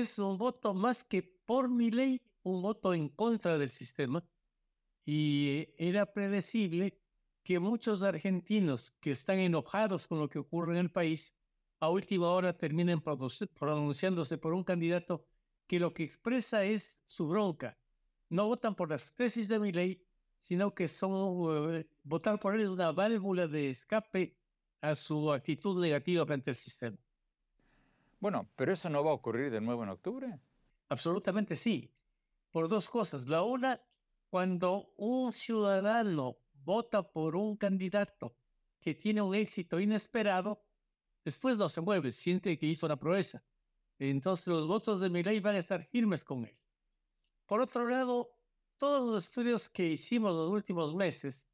es 0.00 0.18
un 0.18 0.36
voto 0.36 0.74
más 0.74 1.04
que 1.04 1.22
por 1.22 1.68
mi 1.68 1.88
ley, 1.90 2.20
un 2.42 2.62
voto 2.62 2.92
en 2.94 3.08
contra 3.08 3.58
del 3.58 3.70
sistema. 3.70 4.24
Y 5.06 5.68
era 5.78 6.12
predecible 6.12 6.98
que 7.44 7.60
muchos 7.60 8.02
argentinos 8.02 8.90
que 9.00 9.12
están 9.12 9.38
enojados 9.38 10.08
con 10.08 10.18
lo 10.18 10.28
que 10.28 10.40
ocurre 10.40 10.72
en 10.72 10.78
el 10.78 10.90
país, 10.90 11.32
a 11.78 11.90
última 11.90 12.28
hora 12.30 12.56
terminen 12.56 13.00
pronunciándose 13.00 14.36
por 14.36 14.52
un 14.52 14.64
candidato 14.64 15.24
que 15.68 15.78
lo 15.78 15.94
que 15.94 16.02
expresa 16.02 16.64
es 16.64 17.00
su 17.06 17.28
bronca. 17.28 17.78
No 18.30 18.46
votan 18.48 18.74
por 18.74 18.90
las 18.90 19.14
tesis 19.14 19.46
de 19.46 19.60
mi 19.60 19.70
ley, 19.70 20.02
sino 20.42 20.74
que 20.74 20.88
son 20.88 21.74
eh, 21.76 21.86
votar 22.02 22.40
por 22.40 22.56
él 22.56 22.62
es 22.62 22.68
una 22.68 22.90
válvula 22.90 23.46
de 23.46 23.70
escape 23.70 24.36
a 24.80 24.94
su 24.96 25.32
actitud 25.32 25.80
negativa 25.80 26.26
frente 26.26 26.50
al 26.50 26.56
sistema. 26.56 26.98
Bueno, 28.24 28.50
pero 28.56 28.72
eso 28.72 28.88
no 28.88 29.04
va 29.04 29.10
a 29.10 29.14
ocurrir 29.20 29.50
de 29.50 29.60
nuevo 29.60 29.82
en 29.82 29.90
octubre. 29.90 30.40
Absolutamente 30.88 31.56
sí, 31.56 31.92
por 32.50 32.68
dos 32.68 32.88
cosas. 32.88 33.28
La 33.28 33.42
una, 33.42 33.82
cuando 34.30 34.94
un 34.96 35.30
ciudadano 35.30 36.38
vota 36.54 37.02
por 37.02 37.36
un 37.36 37.58
candidato 37.58 38.34
que 38.80 38.94
tiene 38.94 39.20
un 39.20 39.34
éxito 39.34 39.78
inesperado, 39.78 40.64
después 41.22 41.58
no 41.58 41.68
se 41.68 41.82
mueve, 41.82 42.12
siente 42.12 42.58
que 42.58 42.64
hizo 42.64 42.86
una 42.86 42.96
proeza. 42.96 43.44
Entonces 43.98 44.46
los 44.46 44.66
votos 44.66 45.00
de 45.00 45.10
Milei 45.10 45.40
van 45.40 45.56
a 45.56 45.58
estar 45.58 45.84
firmes 45.84 46.24
con 46.24 46.46
él. 46.46 46.56
Por 47.44 47.60
otro 47.60 47.86
lado, 47.86 48.38
todos 48.78 49.06
los 49.06 49.26
estudios 49.26 49.68
que 49.68 49.90
hicimos 49.90 50.34
los 50.34 50.48
últimos 50.48 50.94
meses 50.94 51.46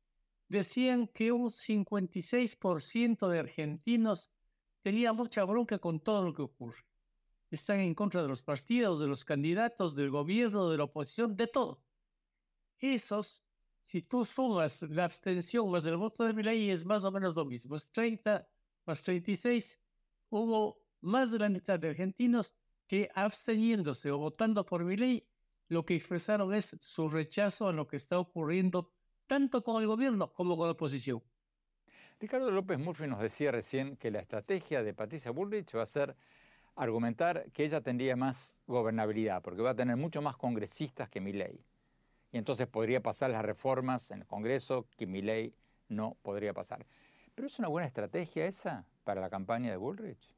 decían 0.47 1.09
que 1.09 1.33
un 1.33 1.49
56% 1.51 3.27
de 3.27 3.39
argentinos 3.41 4.31
tenía 4.83 5.13
mucha 5.13 5.45
bronca 5.45 5.79
con 5.79 6.01
todo 6.01 6.25
lo 6.25 6.35
que 6.35 6.43
ocurre. 6.43 6.85
Están 7.51 7.81
en 7.81 7.95
contra 7.95 8.23
de 8.23 8.29
los 8.29 8.43
partidos, 8.43 9.01
de 9.01 9.09
los 9.09 9.25
candidatos, 9.25 9.95
del 9.95 10.11
gobierno, 10.11 10.71
de 10.71 10.79
la 10.79 10.85
oposición, 10.85 11.37
de 11.37 11.47
todo. 11.49 11.83
Esos, 12.79 13.43
si 13.87 14.03
tú 14.03 14.25
sumas 14.25 14.83
la 14.83 15.05
abstención 15.05 15.71
más 15.71 15.85
el 15.85 15.97
voto 15.97 16.25
de 16.25 16.33
Milei, 16.33 16.71
es 16.71 16.85
más 16.85 17.05
o 17.05 17.11
menos 17.11 17.35
lo 17.37 17.45
mismo. 17.45 17.77
Es 17.77 17.91
30 17.91 18.49
más 18.87 19.03
36. 19.03 19.81
Hubo 20.29 20.81
más 21.01 21.33
de 21.33 21.39
la 21.41 21.49
mitad 21.49 21.79
de 21.79 21.89
argentinos 21.89 22.55
que 22.87 23.11
absteniéndose 23.15 24.11
o 24.11 24.19
votando 24.19 24.65
por 24.65 24.85
Milei, 24.85 25.27
lo 25.69 25.85
que 25.85 25.95
expresaron 25.95 26.53
es 26.53 26.77
su 26.81 27.09
rechazo 27.09 27.69
a 27.69 27.73
lo 27.73 27.87
que 27.87 27.97
está 27.97 28.19
ocurriendo 28.19 28.93
tanto 29.27 29.63
con 29.63 29.81
el 29.81 29.87
gobierno 29.87 30.33
como 30.33 30.57
con 30.57 30.67
la 30.67 30.73
oposición. 30.73 31.23
Ricardo 32.21 32.51
López 32.51 32.79
Murphy 32.79 33.07
nos 33.07 33.21
decía 33.21 33.51
recién 33.51 33.97
que 33.97 34.11
la 34.11 34.21
estrategia 34.21 34.83
de 34.83 34.93
Patricia 34.93 35.31
Bullrich 35.31 35.75
va 35.75 35.85
a 35.85 35.87
ser 35.87 36.15
argumentar 36.77 37.51
que 37.51 37.65
ella 37.65 37.81
tendría 37.81 38.15
más 38.15 38.59
gobernabilidad, 38.67 39.41
porque 39.41 39.63
va 39.63 39.71
a 39.71 39.75
tener 39.75 39.97
mucho 39.97 40.21
más 40.21 40.37
congresistas 40.37 41.09
que 41.09 41.19
Milei. 41.19 41.65
Y 42.31 42.37
entonces 42.37 42.67
podría 42.67 43.01
pasar 43.03 43.31
las 43.31 43.43
reformas 43.43 44.11
en 44.11 44.21
el 44.21 44.27
Congreso 44.27 44.87
que 44.99 45.07
Milei 45.07 45.55
no 45.89 46.19
podría 46.21 46.53
pasar. 46.53 46.87
¿Pero 47.35 47.49
es 47.49 47.59
una 47.59 47.69
buena 47.69 47.87
estrategia 47.87 48.45
esa 48.45 48.87
para 49.03 49.23
la 49.23 49.31
campaña 49.31 49.71
de 49.71 49.79
Bullrich? 49.79 50.29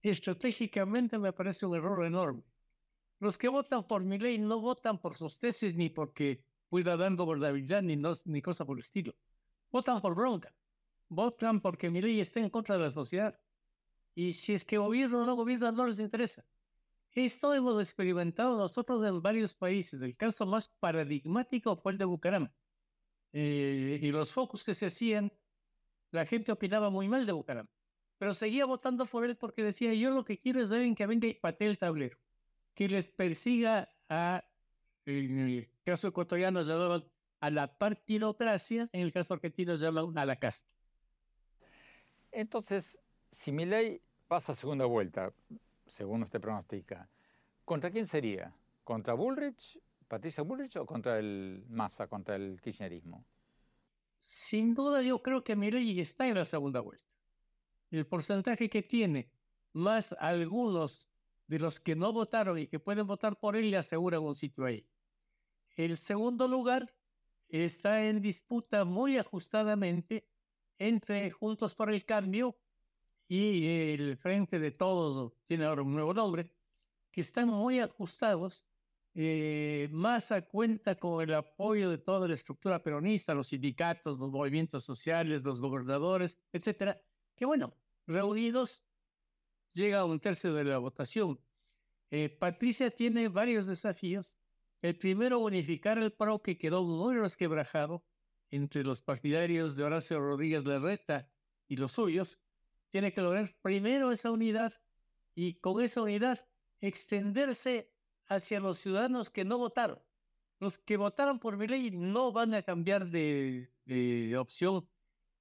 Estratégicamente 0.00 1.18
me 1.18 1.34
parece 1.34 1.66
un 1.66 1.76
error 1.76 2.02
enorme. 2.06 2.44
Los 3.20 3.36
que 3.36 3.48
votan 3.48 3.86
por 3.86 4.02
Milei 4.02 4.38
no 4.38 4.58
votan 4.58 4.98
por 4.98 5.14
sus 5.14 5.38
tesis 5.38 5.74
ni 5.74 5.90
porque 5.90 6.40
pueda 6.70 6.96
dar 6.96 7.14
gobernabilidad 7.14 7.82
ni, 7.82 8.00
ni 8.24 8.40
cosa 8.40 8.64
por 8.64 8.78
el 8.78 8.80
estilo. 8.80 9.14
Votan 9.70 10.00
por 10.00 10.14
bronca. 10.14 10.50
Votan 11.08 11.60
porque 11.60 11.90
Milei 11.90 12.20
está 12.20 12.40
en 12.40 12.50
contra 12.50 12.76
de 12.76 12.84
la 12.84 12.90
sociedad. 12.90 13.38
Y 14.14 14.32
si 14.32 14.54
es 14.54 14.64
que 14.64 14.78
gobierno 14.78 15.22
o 15.22 15.26
no 15.26 15.36
gobierno 15.36 15.70
no 15.72 15.86
les 15.86 15.98
interesa. 15.98 16.44
Esto 17.12 17.54
hemos 17.54 17.80
experimentado 17.80 18.58
nosotros 18.58 19.02
en 19.04 19.22
varios 19.22 19.54
países. 19.54 20.02
El 20.02 20.16
caso 20.16 20.44
más 20.44 20.68
paradigmático 20.68 21.76
fue 21.76 21.92
el 21.92 21.98
de 21.98 22.04
Bucaramanga. 22.04 22.54
Eh, 23.32 24.00
y 24.02 24.10
los 24.10 24.32
focos 24.32 24.64
que 24.64 24.74
se 24.74 24.86
hacían, 24.86 25.32
la 26.10 26.26
gente 26.26 26.52
opinaba 26.52 26.90
muy 26.90 27.08
mal 27.08 27.24
de 27.24 27.32
Bucaramanga. 27.32 27.72
Pero 28.18 28.34
seguía 28.34 28.64
votando 28.64 29.06
por 29.06 29.24
él 29.24 29.36
porque 29.36 29.62
decía, 29.62 29.92
yo 29.94 30.10
lo 30.10 30.24
que 30.24 30.38
quiero 30.38 30.60
es 30.60 30.70
ver 30.70 30.82
en 30.82 30.94
que 30.94 31.06
venga 31.06 31.26
y 31.26 31.34
patee 31.34 31.68
el 31.68 31.78
tablero. 31.78 32.18
Que 32.74 32.88
les 32.88 33.10
persiga 33.10 33.90
a, 34.08 34.44
en 35.04 35.38
el 35.38 35.70
caso 35.84 36.08
ecuatoriano 36.08 36.62
llamaban 36.62 37.04
a 37.40 37.50
la 37.50 37.78
partidocracia, 37.78 38.88
en 38.92 39.02
el 39.02 39.12
caso 39.12 39.34
argentino 39.34 39.74
llaman 39.76 40.16
a 40.16 40.26
la 40.26 40.36
casta. 40.36 40.75
Entonces, 42.36 42.98
si 43.32 43.50
mi 43.50 43.64
ley 43.64 43.98
pasa 44.28 44.52
a 44.52 44.54
segunda 44.54 44.84
vuelta, 44.84 45.32
según 45.86 46.22
usted 46.22 46.38
pronostica, 46.38 47.08
¿contra 47.64 47.90
quién 47.90 48.06
sería? 48.06 48.54
¿Contra 48.84 49.14
Bullrich, 49.14 49.80
Patricia 50.06 50.42
Bullrich 50.42 50.76
o 50.76 50.84
contra 50.84 51.18
el 51.18 51.64
Massa, 51.70 52.08
contra 52.08 52.36
el 52.36 52.60
kirchnerismo? 52.60 53.24
Sin 54.18 54.74
duda 54.74 55.00
yo 55.00 55.22
creo 55.22 55.42
que 55.42 55.56
Milei 55.56 55.98
está 55.98 56.28
en 56.28 56.34
la 56.34 56.44
segunda 56.44 56.80
vuelta. 56.80 57.08
El 57.90 58.06
porcentaje 58.06 58.68
que 58.68 58.82
tiene, 58.82 59.30
más 59.72 60.12
algunos 60.18 61.08
de 61.46 61.58
los 61.58 61.80
que 61.80 61.96
no 61.96 62.12
votaron 62.12 62.58
y 62.58 62.66
que 62.66 62.78
pueden 62.78 63.06
votar 63.06 63.38
por 63.38 63.56
él, 63.56 63.70
le 63.70 63.78
aseguran 63.78 64.20
un 64.20 64.34
sitio 64.34 64.66
ahí. 64.66 64.86
El 65.74 65.96
segundo 65.96 66.48
lugar 66.48 66.94
está 67.48 68.04
en 68.04 68.20
disputa 68.20 68.84
muy 68.84 69.16
ajustadamente 69.16 70.28
entre 70.78 71.30
Juntos 71.30 71.74
por 71.74 71.90
el 71.90 72.04
Cambio 72.04 72.56
y 73.28 73.66
el 73.66 74.16
Frente 74.16 74.58
de 74.58 74.70
Todos, 74.70 75.32
tiene 75.46 75.64
ahora 75.64 75.82
un 75.82 75.94
nuevo 75.94 76.14
nombre, 76.14 76.50
que 77.10 77.20
están 77.20 77.48
muy 77.48 77.80
ajustados, 77.80 78.64
eh, 79.14 79.88
más 79.90 80.30
a 80.30 80.42
cuenta 80.42 80.94
con 80.96 81.22
el 81.22 81.34
apoyo 81.34 81.90
de 81.90 81.98
toda 81.98 82.28
la 82.28 82.34
estructura 82.34 82.82
peronista, 82.82 83.34
los 83.34 83.48
sindicatos, 83.48 84.18
los 84.18 84.30
movimientos 84.30 84.84
sociales, 84.84 85.44
los 85.44 85.60
gobernadores, 85.60 86.38
etcétera, 86.52 87.00
que 87.34 87.46
bueno, 87.46 87.74
reunidos 88.06 88.82
llega 89.72 90.00
a 90.00 90.04
un 90.04 90.20
tercio 90.20 90.52
de 90.52 90.64
la 90.64 90.78
votación. 90.78 91.40
Eh, 92.10 92.28
Patricia 92.28 92.90
tiene 92.90 93.28
varios 93.28 93.66
desafíos. 93.66 94.36
El 94.82 94.96
primero, 94.96 95.38
unificar 95.40 95.98
el 95.98 96.12
PRO 96.12 96.42
que 96.42 96.58
quedó 96.58 96.84
muy 96.84 97.16
resquebrajado 97.16 98.04
entre 98.50 98.84
los 98.84 99.02
partidarios 99.02 99.76
de 99.76 99.84
Horacio 99.84 100.20
Rodríguez 100.20 100.64
Larreta 100.64 101.28
y 101.68 101.76
los 101.76 101.92
suyos, 101.92 102.38
tiene 102.90 103.12
que 103.12 103.20
lograr 103.20 103.54
primero 103.62 104.12
esa 104.12 104.30
unidad 104.30 104.72
y 105.34 105.54
con 105.54 105.82
esa 105.82 106.02
unidad 106.02 106.46
extenderse 106.80 107.92
hacia 108.26 108.60
los 108.60 108.78
ciudadanos 108.78 109.30
que 109.30 109.44
no 109.44 109.58
votaron. 109.58 110.00
Los 110.58 110.78
que 110.78 110.96
votaron 110.96 111.38
por 111.38 111.56
mi 111.56 111.66
ley 111.66 111.90
no 111.90 112.32
van 112.32 112.54
a 112.54 112.62
cambiar 112.62 113.06
de, 113.06 113.68
opción 114.38 114.88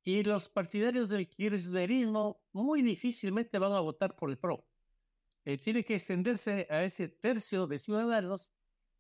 y 0.04 0.24
los 0.24 0.50
partidarios 0.50 1.10
del 1.10 1.28
kirchnerismo 1.28 2.44
muy 2.52 2.82
difícilmente 2.82 3.58
van 3.58 3.72
a 3.72 3.80
votar 3.80 4.16
por 4.16 4.30
el 4.30 4.38
PRO. 4.38 4.68
Eh, 5.46 5.58
tiene 5.58 5.84
que 5.84 5.96
extenderse 5.96 6.68
a 6.70 6.84
ese 6.84 7.08
tercio 7.08 7.66
de 7.68 7.80
ciudadanos 7.80 8.52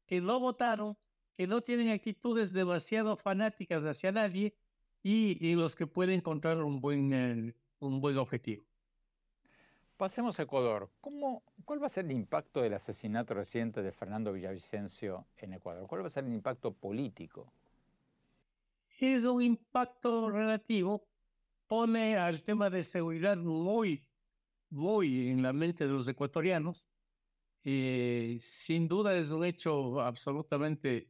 que 0.05 0.21
no 0.21 0.39
votaron, 0.39 0.97
que 1.35 1.47
no 1.47 1.61
tienen 1.61 1.89
actitudes 1.89 2.53
demasiado 2.53 3.17
fanáticas 3.17 3.83
hacia 3.83 4.11
nadie 4.11 4.55
y, 5.03 5.55
los 5.55 5.75
que 5.75 5.85
pueden 5.85 6.15
encontrar 6.15 6.63
un 6.63 6.81
buen 6.81 7.13
eh, 7.13 7.53
un 7.79 8.01
buen 8.01 8.17
objetivo. 8.17 8.63
Pasemos 9.97 10.39
a 10.39 10.43
Ecuador. 10.43 10.89
¿Cómo, 10.99 11.43
¿Cuál 11.63 11.81
va 11.81 11.85
a 11.85 11.89
ser 11.89 12.05
el 12.05 12.11
impacto 12.11 12.61
del 12.61 12.73
asesinato 12.73 13.33
reciente 13.33 13.81
de 13.81 13.91
Fernando 13.91 14.33
Villavicencio 14.33 15.25
en 15.37 15.53
Ecuador? 15.53 15.87
¿Cuál 15.87 16.03
va 16.03 16.07
a 16.07 16.09
ser 16.09 16.25
el 16.25 16.33
impacto 16.33 16.73
político? 16.73 17.51
Es 18.99 19.23
un 19.23 19.41
impacto 19.41 20.29
relativo. 20.29 21.07
Pone 21.67 22.17
al 22.17 22.43
tema 22.43 22.69
de 22.69 22.83
seguridad 22.83 23.37
muy, 23.37 24.05
muy 24.69 25.29
en 25.29 25.41
la 25.41 25.53
mente 25.53 25.87
de 25.87 25.93
los 25.93 26.07
ecuatorianos. 26.07 26.87
Eh, 27.63 28.37
sin 28.39 28.87
duda 28.87 29.17
es 29.17 29.31
un 29.31 29.43
hecho 29.45 30.01
absolutamente 30.01 31.09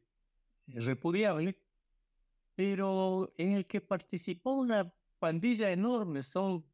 repudiable, 0.66 1.58
pero 2.54 3.32
en 3.36 3.52
el 3.52 3.66
que 3.66 3.80
participó 3.80 4.52
una 4.52 4.92
pandilla 5.18 5.70
enorme, 5.70 6.22
son 6.22 6.64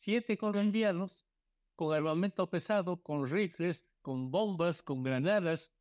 siete 0.00 0.36
colombianos 0.36 1.26
con 1.76 1.94
armamento 1.94 2.48
pesado, 2.48 3.02
con 3.02 3.28
rifles, 3.28 3.90
con 4.02 4.30
bombas, 4.30 4.82
con 4.82 5.02
granadas. 5.02 5.72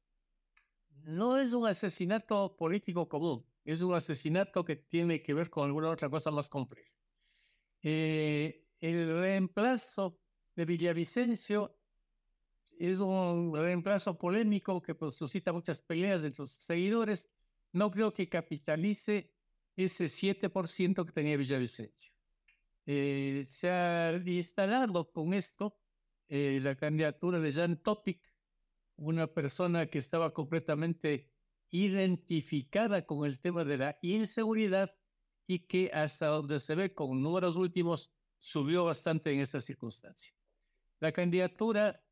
No 1.04 1.38
es 1.38 1.54
un 1.54 1.68
asesinato 1.68 2.56
político 2.56 3.08
común, 3.08 3.46
es 3.66 3.82
un 3.82 3.94
asesinato 3.94 4.64
que 4.64 4.76
tiene 4.76 5.22
que 5.22 5.34
ver 5.34 5.50
con 5.50 5.66
alguna 5.66 5.90
otra 5.90 6.10
cosa 6.10 6.32
más 6.32 6.50
compleja. 6.50 6.92
Eh, 7.82 8.66
el 8.80 9.20
reemplazo 9.20 10.20
de 10.56 10.66
Villavicencio 10.66 11.78
es 12.78 13.00
un 13.00 13.54
reemplazo 13.56 14.18
polémico 14.18 14.82
que 14.82 14.96
pues, 14.96 15.16
suscita 15.16 15.54
muchas 15.54 15.82
peleas 15.82 16.24
entre 16.24 16.48
sus 16.48 16.52
seguidores. 16.52 17.30
No 17.74 17.92
creo 17.92 18.14
que 18.14 18.30
capitalice 18.30 19.34
ese 19.76 20.06
7% 20.06 21.06
que 21.06 21.12
tenía 21.12 21.38
Villavicencio. 21.38 22.14
Eh, 22.86 23.46
se 23.48 23.70
ha 23.70 24.14
instalado 24.26 25.12
con 25.12 25.34
esto 25.34 25.78
eh, 26.28 26.60
la 26.62 26.76
candidatura 26.76 27.40
de 27.40 27.52
Jan 27.52 27.78
Topic, 27.78 28.22
una 28.96 29.28
persona 29.28 29.88
que 29.88 30.00
estaba 30.00 30.34
completamente 30.34 31.32
identificada 31.72 33.06
con 33.06 33.26
el 33.26 33.40
tema 33.40 33.66
de 33.66 33.78
la 33.78 33.98
inseguridad 34.02 34.96
y 35.48 35.60
que 35.60 35.90
hasta 35.94 36.28
donde 36.28 36.60
se 36.60 36.76
ve 36.76 36.94
con 36.94 37.22
números 37.22 37.56
últimos 37.56 38.14
subió 38.40 38.86
bastante 38.86 39.32
en 39.32 39.40
esa 39.40 39.60
circunstancia. 39.62 40.34
La 41.00 41.12
candidatura 41.12 42.04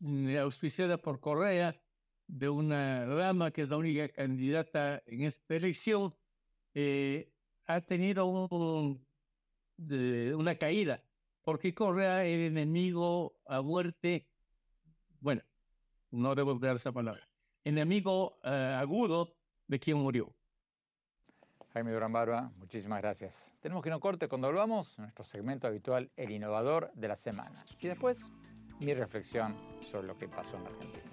mm, 0.00 0.36
auspiciada 0.36 0.98
por 0.98 1.20
Correa 1.20 1.80
de 2.28 2.48
una 2.48 3.06
dama 3.06 3.50
que 3.50 3.62
es 3.62 3.70
la 3.70 3.78
única 3.78 4.08
candidata 4.08 5.02
en 5.06 5.22
esta 5.22 5.56
elección 5.56 6.14
eh, 6.74 7.32
ha 7.66 7.80
tenido 7.80 8.26
un, 8.26 9.04
de 9.76 10.34
una 10.34 10.54
caída, 10.54 11.02
porque 11.42 11.74
Correa 11.74 12.24
era 12.24 12.44
enemigo 12.44 13.34
a 13.46 13.62
muerte, 13.62 14.26
bueno, 15.20 15.42
no 16.10 16.34
debo 16.34 16.52
usar 16.52 16.76
esa 16.76 16.92
palabra, 16.92 17.26
enemigo 17.64 18.38
eh, 18.44 18.76
agudo 18.78 19.34
de 19.66 19.80
quien 19.80 19.98
murió. 19.98 20.32
Jaime 21.72 21.92
Durán 21.92 22.12
Barba, 22.12 22.50
muchísimas 22.56 23.00
gracias. 23.02 23.52
Tenemos 23.60 23.84
que 23.84 23.90
no 23.90 24.00
corte 24.00 24.26
cuando 24.26 24.48
volvamos, 24.48 24.98
nuestro 24.98 25.24
segmento 25.24 25.66
habitual, 25.66 26.10
El 26.16 26.30
Innovador 26.30 26.90
de 26.94 27.08
la 27.08 27.16
Semana. 27.16 27.64
Y 27.78 27.88
después, 27.88 28.30
mi 28.80 28.94
reflexión 28.94 29.54
sobre 29.80 30.06
lo 30.06 30.16
que 30.16 30.28
pasó 30.28 30.56
en 30.56 30.66
Argentina. 30.66 31.07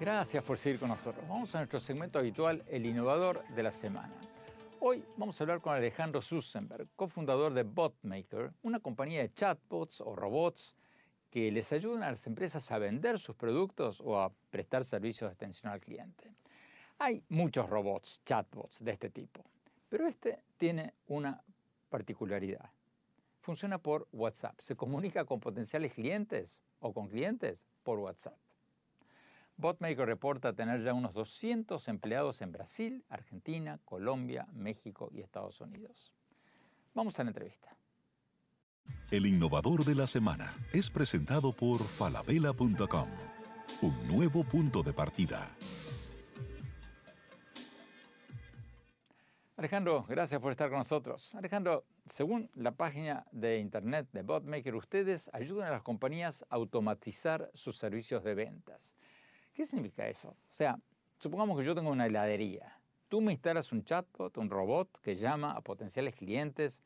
Gracias 0.00 0.42
por 0.42 0.58
seguir 0.58 0.80
con 0.80 0.88
nosotros. 0.88 1.26
Vamos 1.28 1.54
a 1.54 1.58
nuestro 1.58 1.80
segmento 1.80 2.18
habitual, 2.18 2.64
El 2.68 2.86
Innovador 2.86 3.46
de 3.48 3.62
la 3.62 3.70
Semana. 3.70 4.14
Hoy 4.80 5.04
vamos 5.16 5.40
a 5.40 5.44
hablar 5.44 5.60
con 5.60 5.74
Alejandro 5.74 6.22
Sussenberg, 6.22 6.88
cofundador 6.96 7.52
de 7.52 7.62
BotMaker, 7.62 8.52
una 8.62 8.80
compañía 8.80 9.20
de 9.20 9.32
chatbots 9.34 10.00
o 10.00 10.16
robots 10.16 10.76
que 11.30 11.50
les 11.50 11.72
ayudan 11.72 12.02
a 12.02 12.10
las 12.10 12.26
empresas 12.26 12.70
a 12.70 12.78
vender 12.78 13.18
sus 13.18 13.36
productos 13.36 14.00
o 14.00 14.20
a 14.20 14.32
prestar 14.50 14.84
servicios 14.84 15.30
de 15.30 15.34
atención 15.34 15.72
al 15.72 15.80
cliente. 15.80 16.32
Hay 16.98 17.22
muchos 17.28 17.68
robots, 17.68 18.20
chatbots 18.24 18.78
de 18.80 18.90
este 18.90 19.08
tipo, 19.08 19.44
pero 19.88 20.08
este 20.08 20.40
tiene 20.56 20.94
una 21.06 21.42
particularidad. 21.90 22.70
Funciona 23.40 23.78
por 23.78 24.08
WhatsApp. 24.12 24.58
Se 24.60 24.74
comunica 24.74 25.24
con 25.24 25.38
potenciales 25.38 25.94
clientes 25.94 26.64
o 26.80 26.92
con 26.92 27.08
clientes 27.08 27.64
por 27.84 28.00
WhatsApp. 28.00 28.36
Botmaker 29.56 30.06
reporta 30.06 30.52
tener 30.52 30.82
ya 30.84 30.92
unos 30.92 31.14
200 31.14 31.88
empleados 31.88 32.42
en 32.42 32.52
Brasil, 32.52 33.04
Argentina, 33.08 33.78
Colombia, 33.84 34.46
México 34.52 35.10
y 35.12 35.20
Estados 35.20 35.60
Unidos. 35.60 36.12
Vamos 36.94 37.18
a 37.18 37.24
la 37.24 37.30
entrevista. 37.30 37.76
El 39.10 39.26
innovador 39.26 39.84
de 39.84 39.94
la 39.94 40.06
semana 40.06 40.52
es 40.72 40.90
presentado 40.90 41.52
por 41.52 41.80
falabella.com, 41.80 43.08
un 43.82 44.08
nuevo 44.08 44.44
punto 44.44 44.82
de 44.82 44.92
partida. 44.92 45.48
Alejandro, 49.58 50.06
gracias 50.08 50.40
por 50.40 50.52
estar 50.52 50.68
con 50.68 50.78
nosotros. 50.78 51.34
Alejandro, 51.34 51.84
según 52.08 52.48
la 52.54 52.70
página 52.70 53.26
de 53.32 53.58
internet 53.58 54.06
de 54.12 54.22
Botmaker, 54.22 54.76
ustedes 54.76 55.28
ayudan 55.32 55.66
a 55.66 55.72
las 55.72 55.82
compañías 55.82 56.44
a 56.48 56.54
automatizar 56.54 57.50
sus 57.54 57.76
servicios 57.76 58.22
de 58.22 58.36
ventas. 58.36 58.94
¿Qué 59.52 59.66
significa 59.66 60.06
eso? 60.06 60.28
O 60.28 60.54
sea, 60.54 60.78
supongamos 61.16 61.58
que 61.58 61.64
yo 61.64 61.74
tengo 61.74 61.90
una 61.90 62.06
heladería. 62.06 62.78
Tú 63.08 63.20
me 63.20 63.32
instalas 63.32 63.72
un 63.72 63.82
chatbot, 63.82 64.38
un 64.38 64.48
robot 64.48 65.00
que 65.00 65.16
llama 65.16 65.50
a 65.50 65.60
potenciales 65.60 66.14
clientes 66.14 66.84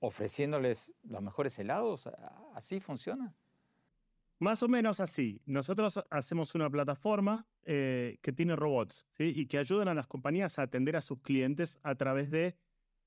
ofreciéndoles 0.00 0.90
los 1.04 1.22
mejores 1.22 1.56
helados. 1.60 2.08
¿Así 2.56 2.80
funciona? 2.80 3.32
Más 4.40 4.64
o 4.64 4.68
menos 4.68 4.98
así. 4.98 5.40
Nosotros 5.46 6.04
hacemos 6.10 6.56
una 6.56 6.68
plataforma 6.68 7.46
eh, 7.66 8.18
que 8.22 8.32
tiene 8.32 8.56
robots 8.56 9.06
y 9.18 9.46
que 9.46 9.58
ayudan 9.58 9.88
a 9.88 9.94
las 9.94 10.06
compañías 10.06 10.58
a 10.58 10.62
atender 10.62 10.96
a 10.96 11.00
sus 11.00 11.20
clientes 11.20 11.78
a 11.82 11.94
través 11.94 12.30
de 12.30 12.56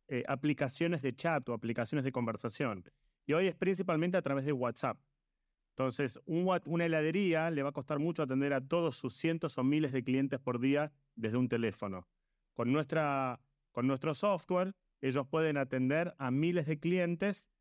eh, 0.08 0.24
aplicaciones 0.28 1.02
de 1.02 1.14
chat 1.14 1.48
o 1.50 1.54
aplicaciones 1.54 2.06
de 2.06 2.12
conversación. 2.12 2.84
Y 3.26 3.34
hoy 3.34 3.48
es 3.48 3.56
principalmente 3.56 4.18
a 4.18 4.22
través 4.22 4.46
de 4.46 4.54
WhatsApp. 4.54 4.98
Entonces, 5.72 6.20
una 6.26 6.86
heladería 6.86 7.52
le 7.52 7.62
va 7.62 7.70
a 7.70 7.72
costar 7.74 8.00
mucho 8.00 8.24
atender 8.24 8.52
a 8.54 8.62
todos 8.62 8.96
sus 8.96 9.14
cientos 9.14 9.58
o 9.60 9.64
miles 9.64 9.92
de 9.92 10.04
clientes 10.04 10.40
por 10.40 10.60
día 10.60 10.92
desde 11.16 11.38
un 11.38 11.50
teléfono. 11.50 12.08
Con, 12.54 12.72
nuestra, 12.72 13.40
con 13.72 13.86
nuestro 13.86 14.16
software, 14.16 14.74
ellos 15.02 15.28
pueden 15.28 15.58
atender 15.58 16.16
a 16.18 16.32
miles 16.32 16.66
de 16.66 16.80
clientes 16.80 17.52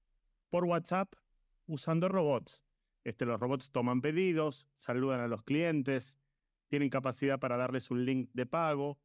por 0.48 0.64
WhatsApp 0.64 1.12
usando 1.66 2.08
robots. 2.08 2.64
Este, 3.04 3.26
los 3.26 3.38
robots 3.38 3.70
toman 3.70 4.00
pedidos, 4.00 4.66
saludan 4.78 5.20
a 5.20 5.28
los 5.28 5.42
clientes, 5.42 6.16
tienen 6.68 6.90
capacidad 6.90 7.38
para 7.38 7.56
darles 7.56 7.90
un 7.90 8.04
link 8.04 8.30
de 8.32 8.46
pago 8.46 8.98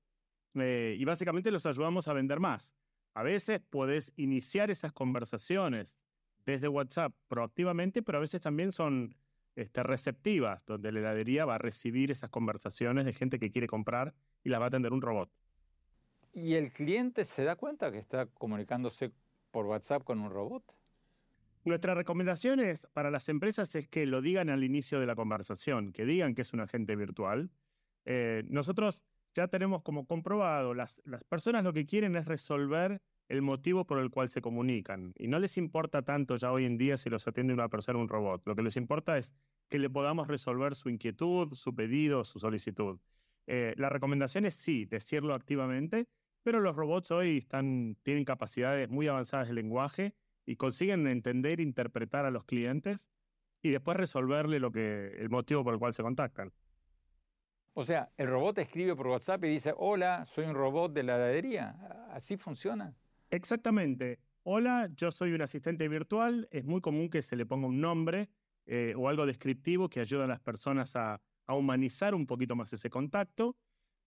eh, 0.55 0.95
y 0.97 1.05
básicamente 1.05 1.51
los 1.51 1.65
ayudamos 1.65 2.07
a 2.07 2.13
vender 2.13 2.39
más. 2.39 2.75
A 3.13 3.23
veces 3.23 3.61
puedes 3.69 4.13
iniciar 4.15 4.71
esas 4.71 4.93
conversaciones 4.93 5.97
desde 6.45 6.67
WhatsApp 6.67 7.13
proactivamente, 7.27 8.01
pero 8.01 8.17
a 8.17 8.21
veces 8.21 8.41
también 8.41 8.71
son 8.71 9.15
este, 9.55 9.83
receptivas, 9.83 10.65
donde 10.65 10.91
la 10.91 10.99
heladería 10.99 11.45
va 11.45 11.55
a 11.55 11.59
recibir 11.59 12.11
esas 12.11 12.29
conversaciones 12.29 13.05
de 13.05 13.13
gente 13.13 13.37
que 13.37 13.51
quiere 13.51 13.67
comprar 13.67 14.13
y 14.43 14.49
las 14.49 14.59
va 14.59 14.65
a 14.65 14.67
atender 14.67 14.93
un 14.93 15.01
robot. 15.01 15.29
¿Y 16.33 16.53
el 16.55 16.71
cliente 16.71 17.25
se 17.25 17.43
da 17.43 17.57
cuenta 17.57 17.91
que 17.91 17.97
está 17.97 18.27
comunicándose 18.27 19.11
por 19.51 19.65
WhatsApp 19.65 20.03
con 20.03 20.19
un 20.19 20.31
robot? 20.31 20.63
Nuestra 21.63 21.93
recomendación 21.93 22.59
para 22.93 23.11
las 23.11 23.29
empresas 23.29 23.75
es 23.75 23.87
que 23.87 24.07
lo 24.07 24.21
digan 24.21 24.49
al 24.49 24.63
inicio 24.63 24.99
de 24.99 25.05
la 25.05 25.15
conversación, 25.15 25.91
que 25.91 26.05
digan 26.05 26.33
que 26.33 26.41
es 26.41 26.53
un 26.53 26.59
agente 26.59 26.95
virtual. 26.95 27.51
Eh, 28.05 28.43
nosotros 28.47 29.03
ya 29.35 29.47
tenemos 29.47 29.83
como 29.83 30.07
comprobado, 30.07 30.73
las, 30.73 31.01
las 31.05 31.23
personas 31.23 31.63
lo 31.63 31.71
que 31.71 31.85
quieren 31.85 32.15
es 32.15 32.25
resolver 32.25 32.99
el 33.29 33.41
motivo 33.43 33.85
por 33.85 33.99
el 33.99 34.09
cual 34.09 34.27
se 34.27 34.41
comunican. 34.41 35.13
Y 35.17 35.27
no 35.27 35.39
les 35.39 35.57
importa 35.57 36.01
tanto 36.01 36.35
ya 36.35 36.51
hoy 36.51 36.65
en 36.65 36.77
día 36.77 36.97
si 36.97 37.09
los 37.09 37.27
atiende 37.27 37.53
una 37.53 37.69
persona 37.69 37.99
o 37.99 38.01
un 38.01 38.09
robot. 38.09 38.41
Lo 38.45 38.55
que 38.55 38.63
les 38.63 38.75
importa 38.75 39.17
es 39.17 39.35
que 39.69 39.79
le 39.79 39.89
podamos 39.89 40.27
resolver 40.27 40.73
su 40.75 40.89
inquietud, 40.89 41.53
su 41.53 41.75
pedido, 41.75 42.25
su 42.25 42.39
solicitud. 42.39 42.99
Eh, 43.47 43.73
la 43.77 43.89
recomendación 43.89 44.45
es 44.45 44.55
sí, 44.55 44.85
decirlo 44.85 45.33
activamente, 45.33 46.07
pero 46.43 46.59
los 46.59 46.75
robots 46.75 47.11
hoy 47.11 47.37
están, 47.37 47.95
tienen 48.01 48.25
capacidades 48.25 48.89
muy 48.89 49.07
avanzadas 49.07 49.47
de 49.47 49.53
lenguaje 49.53 50.15
y 50.51 50.57
consiguen 50.57 51.07
entender, 51.07 51.61
interpretar 51.61 52.25
a 52.25 52.31
los 52.31 52.43
clientes 52.43 53.09
y 53.63 53.69
después 53.69 53.95
resolverle 53.95 54.59
lo 54.59 54.69
que, 54.69 55.07
el 55.17 55.29
motivo 55.29 55.63
por 55.63 55.73
el 55.73 55.79
cual 55.79 55.93
se 55.93 56.03
contactan. 56.03 56.51
O 57.73 57.85
sea, 57.85 58.11
el 58.17 58.27
robot 58.27 58.57
escribe 58.57 58.97
por 58.97 59.07
WhatsApp 59.07 59.45
y 59.45 59.47
dice, 59.47 59.73
hola, 59.77 60.25
soy 60.25 60.45
un 60.45 60.55
robot 60.55 60.91
de 60.91 61.03
la 61.03 61.15
heladería. 61.15 61.69
¿Así 62.11 62.35
funciona? 62.35 62.93
Exactamente. 63.29 64.19
Hola, 64.43 64.89
yo 64.93 65.09
soy 65.09 65.31
un 65.31 65.41
asistente 65.41 65.87
virtual. 65.87 66.49
Es 66.51 66.65
muy 66.65 66.81
común 66.81 67.09
que 67.09 67.21
se 67.21 67.37
le 67.37 67.45
ponga 67.45 67.67
un 67.67 67.79
nombre 67.79 68.29
eh, 68.65 68.93
o 68.97 69.07
algo 69.07 69.25
descriptivo 69.25 69.87
que 69.87 70.01
ayuda 70.01 70.25
a 70.25 70.27
las 70.27 70.41
personas 70.41 70.95
a, 70.97 71.21
humanizar 71.47 72.15
un 72.15 72.25
poquito 72.25 72.55
más 72.55 72.71
ese 72.71 72.89
contacto. 72.89 73.57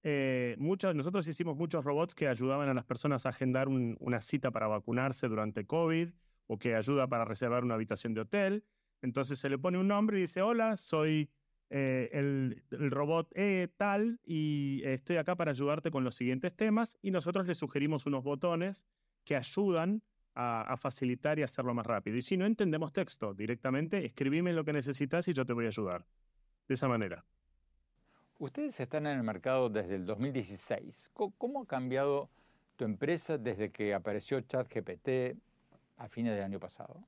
Eh, 0.02 0.56
nosotros 0.58 1.28
hicimos 1.28 1.58
muchos 1.58 1.84
robots 1.84 2.14
que 2.14 2.26
ayudaban 2.26 2.70
a 2.70 2.74
las 2.74 2.84
personas 2.84 3.26
a 3.26 3.30
agendar 3.30 3.68
una 3.68 4.22
cita 4.22 4.50
para 4.50 4.66
vacunarse 4.66 5.28
durante 5.28 5.66
COVID 5.66 6.08
o 6.46 6.58
que 6.58 6.74
ayuda 6.74 7.06
para 7.06 7.24
reservar 7.24 7.64
una 7.64 7.74
habitación 7.74 8.14
de 8.14 8.22
hotel. 8.22 8.64
Entonces 9.02 9.38
se 9.38 9.48
le 9.48 9.58
pone 9.58 9.78
un 9.78 9.88
nombre 9.88 10.18
y 10.18 10.22
dice, 10.22 10.42
hola, 10.42 10.76
soy 10.76 11.30
eh, 11.70 12.10
el, 12.12 12.62
robot 12.90 13.32
E 13.36 13.68
tal 13.76 14.20
y 14.24 14.82
estoy 14.84 15.16
acá 15.16 15.34
para 15.34 15.50
ayudarte 15.50 15.90
con 15.90 16.04
los 16.04 16.14
siguientes 16.14 16.54
temas 16.54 16.98
y 17.02 17.10
nosotros 17.10 17.46
le 17.46 17.54
sugerimos 17.54 18.06
unos 18.06 18.22
botones 18.22 18.86
que 19.24 19.36
ayudan 19.36 20.02
a, 20.34 20.76
facilitar 20.76 21.38
y 21.38 21.42
hacerlo 21.42 21.74
más 21.74 21.86
rápido. 21.86 22.16
Y 22.16 22.22
si 22.22 22.36
no 22.36 22.44
entendemos 22.44 22.92
texto 22.92 23.34
directamente, 23.34 24.04
escribime 24.04 24.52
lo 24.52 24.64
que 24.64 24.72
necesitas 24.72 25.28
y 25.28 25.32
yo 25.32 25.46
te 25.46 25.52
voy 25.52 25.66
a 25.66 25.68
ayudar. 25.68 26.04
De 26.66 26.74
esa 26.74 26.88
manera. 26.88 27.24
Ustedes 28.38 28.80
están 28.80 29.06
en 29.06 29.18
el 29.18 29.22
mercado 29.22 29.68
desde 29.68 29.96
el 29.96 30.06
2016. 30.06 31.10
¿Cómo 31.12 31.62
ha 31.62 31.66
cambiado 31.66 32.30
tu 32.76 32.84
empresa 32.84 33.38
desde 33.38 33.70
que 33.70 33.94
apareció 33.94 34.40
ChatGPT 34.40 35.36
a 35.96 36.08
fines 36.08 36.34
del 36.34 36.44
año 36.44 36.60
pasado? 36.60 37.06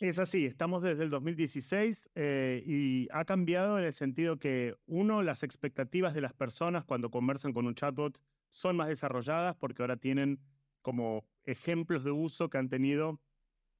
Es 0.00 0.18
así, 0.18 0.44
estamos 0.44 0.82
desde 0.82 1.04
el 1.04 1.10
2016 1.10 2.10
eh, 2.14 2.62
y 2.66 3.08
ha 3.12 3.24
cambiado 3.24 3.78
en 3.78 3.84
el 3.84 3.92
sentido 3.92 4.38
que, 4.38 4.74
uno, 4.86 5.22
las 5.22 5.44
expectativas 5.44 6.14
de 6.14 6.20
las 6.20 6.32
personas 6.32 6.84
cuando 6.84 7.10
conversan 7.10 7.52
con 7.52 7.66
un 7.66 7.74
chatbot 7.74 8.20
son 8.50 8.76
más 8.76 8.88
desarrolladas 8.88 9.54
porque 9.54 9.82
ahora 9.82 9.96
tienen 9.96 10.40
como 10.82 11.24
ejemplos 11.44 12.02
de 12.02 12.10
uso 12.10 12.50
que 12.50 12.58
han 12.58 12.68
tenido 12.68 13.20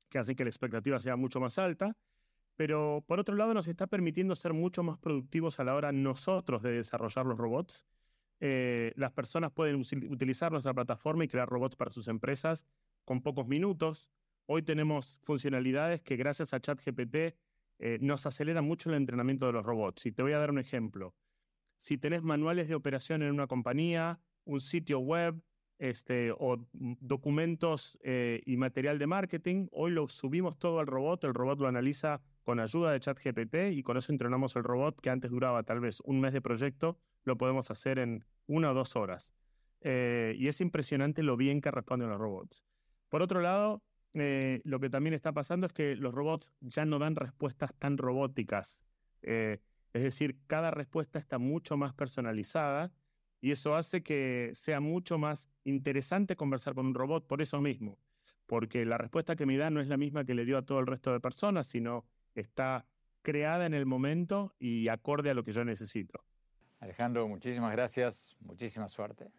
que 0.09 0.19
hacen 0.19 0.37
que 0.37 0.45
la 0.45 0.51
expectativa 0.51 1.01
sea 1.01 1.17
mucho 1.17 1.41
más 1.41 1.59
alta, 1.59 1.97
pero 2.55 3.03
por 3.09 3.19
otro 3.19 3.35
lado 3.35 3.53
nos 3.53 3.67
está 3.67 3.89
permitiendo 3.89 4.37
ser 4.37 4.53
mucho 4.53 4.85
más 4.85 4.97
productivos 4.99 5.59
a 5.59 5.65
la 5.65 5.75
hora 5.75 5.91
nosotros 5.91 6.63
de 6.63 6.71
desarrollar 6.71 7.27
los 7.27 7.37
robots. 7.37 7.85
Eh, 8.39 8.93
las 8.95 9.11
personas 9.11 9.51
pueden 9.51 9.77
utilizar 9.77 10.53
nuestra 10.53 10.73
plataforma 10.73 11.25
y 11.25 11.29
crear 11.29 11.49
robots 11.49 11.75
para 11.75 11.91
sus 11.91 12.07
empresas 12.07 12.67
con 13.05 13.23
pocos 13.23 13.47
minutos. 13.47 14.11
Hoy 14.47 14.63
tenemos 14.63 15.21
funcionalidades 15.23 16.01
que 16.03 16.17
gracias 16.17 16.55
a 16.55 16.61
ChatGPT 16.61 17.37
eh, 17.79 17.99
nos 18.01 18.27
aceleran 18.27 18.65
mucho 18.65 18.91
el 18.91 18.97
entrenamiento 18.97 19.47
de 19.47 19.53
los 19.53 19.65
robots. 19.65 20.07
Y 20.07 20.13
te 20.13 20.23
voy 20.23 20.33
a 20.33 20.39
dar 20.39 20.51
un 20.51 20.59
ejemplo. 20.59 21.15
Si 21.79 21.99
tenés 21.99 22.23
manuales 22.23 22.69
de 22.69 22.75
operación 22.75 23.23
en 23.23 23.33
una 23.33 23.47
compañía, 23.47 24.21
un 24.45 24.61
sitio 24.61 25.01
web, 25.01 25.43
este, 25.79 26.33
o 26.39 26.65
documentos 26.73 27.99
eh, 28.03 28.43
y 28.47 28.57
material 28.57 28.99
de 28.99 29.07
marketing. 29.07 29.67
Hoy 29.73 29.91
lo 29.91 30.09
subimos 30.09 30.59
todo 30.59 30.79
al 30.79 30.87
robot, 30.87 31.25
el 31.25 31.35
robot 31.35 31.61
lo 31.61 31.69
analiza 31.69 32.21
con 32.43 32.61
ayuda 32.61 32.93
de 32.93 33.01
ChatGPT 33.01 33.73
y 33.73 33.83
con 33.83 33.97
eso 33.97 34.13
entrenamos 34.13 34.55
el 34.57 34.65
robot 34.65 35.01
que 35.01 35.11
antes 35.11 35.31
duraba 35.31 35.63
tal 35.63 35.81
vez 35.81 36.01
un 36.01 36.21
mes 36.21 36.33
de 36.33 36.41
proyecto, 36.41 36.99
lo 37.25 37.37
podemos 37.37 37.71
hacer 37.71 37.99
en 37.99 38.25
una 38.47 38.71
o 38.71 38.75
dos 38.75 38.97
horas. 38.97 39.35
Eh, 39.81 40.35
y 40.39 40.49
es 40.49 40.61
impresionante 40.61 41.23
lo 41.23 41.37
bien 41.37 41.61
que 41.61 41.71
responden 41.71 42.09
los 42.09 42.19
robots. 42.19 42.65
Por 43.15 43.23
otro 43.23 43.41
lado, 43.41 43.81
eh, 44.15 44.61
lo 44.65 44.81
que 44.81 44.91
también 44.91 45.15
está 45.15 45.31
pasando 45.31 45.69
es 45.69 45.73
que 45.73 45.95
los 45.95 46.13
robots 46.13 46.53
ya 46.61 46.85
no 46.85 46.99
dan 46.99 47.15
respuestas 47.15 47.73
tan 47.79 47.97
robóticas. 47.97 48.83
Eh, 49.23 49.61
es 49.93 50.03
decir, 50.03 50.37
cada 50.49 50.73
respuesta 50.73 51.21
está 51.21 51.39
mucho 51.39 51.77
más 51.77 51.95
personalizada 51.95 52.91
y 53.41 53.53
eso 53.53 53.77
hace 53.77 54.03
que 54.03 54.51
sea 54.55 54.81
mucho 54.81 55.17
más 55.17 55.49
interesante 55.63 56.35
conversar 56.35 56.75
con 56.75 56.87
un 56.87 56.95
robot 56.95 57.25
por 57.25 57.41
eso 57.41 57.61
mismo, 57.61 58.01
porque 58.49 58.85
la 58.85 58.99
respuesta 58.99 59.37
que 59.37 59.47
me 59.47 59.57
da 59.59 59.71
no 59.71 59.81
es 59.81 59.87
la 59.87 59.97
misma 59.97 60.25
que 60.25 60.35
le 60.35 60.45
dio 60.45 60.59
a 60.59 60.63
todo 60.63 60.81
el 60.81 60.89
resto 60.89 61.13
de 61.13 61.21
personas, 61.21 61.69
sino 61.69 62.05
está 62.35 62.85
creada 63.23 63.65
en 63.65 63.75
el 63.75 63.87
momento 63.87 64.57
y 64.59 64.89
acorde 64.89 65.31
a 65.31 65.35
lo 65.35 65.45
que 65.45 65.53
yo 65.53 65.65
necesito. 65.65 66.25
Alejandro, 66.81 67.29
muchísimas 67.29 67.71
gracias, 67.71 68.37
muchísima 68.41 68.89
suerte. 68.89 69.31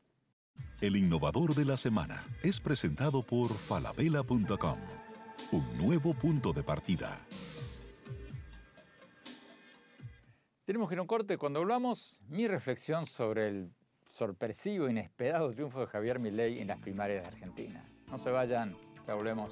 El 0.82 0.96
innovador 0.96 1.56
de 1.56 1.66
la 1.66 1.78
semana 1.78 2.24
es 2.44 2.60
presentado 2.60 3.22
por 3.22 3.52
falabella.com, 3.54 4.78
un 5.52 5.78
nuevo 5.78 6.14
punto 6.14 6.54
de 6.54 6.64
partida. 6.64 7.26
Tenemos 10.66 10.90
que 10.90 10.96
ir 10.96 11.00
a 11.00 11.02
un 11.04 11.08
corte. 11.08 11.38
Cuando 11.38 11.60
hablamos, 11.60 12.18
mi 12.28 12.48
reflexión 12.48 13.06
sobre 13.06 13.50
el 13.50 13.72
sorpresivo, 14.10 14.90
inesperado 14.90 15.52
triunfo 15.52 15.82
de 15.82 15.88
Javier 15.88 16.20
Milei 16.20 16.60
en 16.60 16.68
las 16.68 16.80
primarias 16.80 17.22
de 17.22 17.28
Argentina. 17.28 17.86
No 18.08 18.18
se 18.18 18.32
vayan, 18.32 18.76
ya 19.08 19.14
volvemos. 19.14 19.52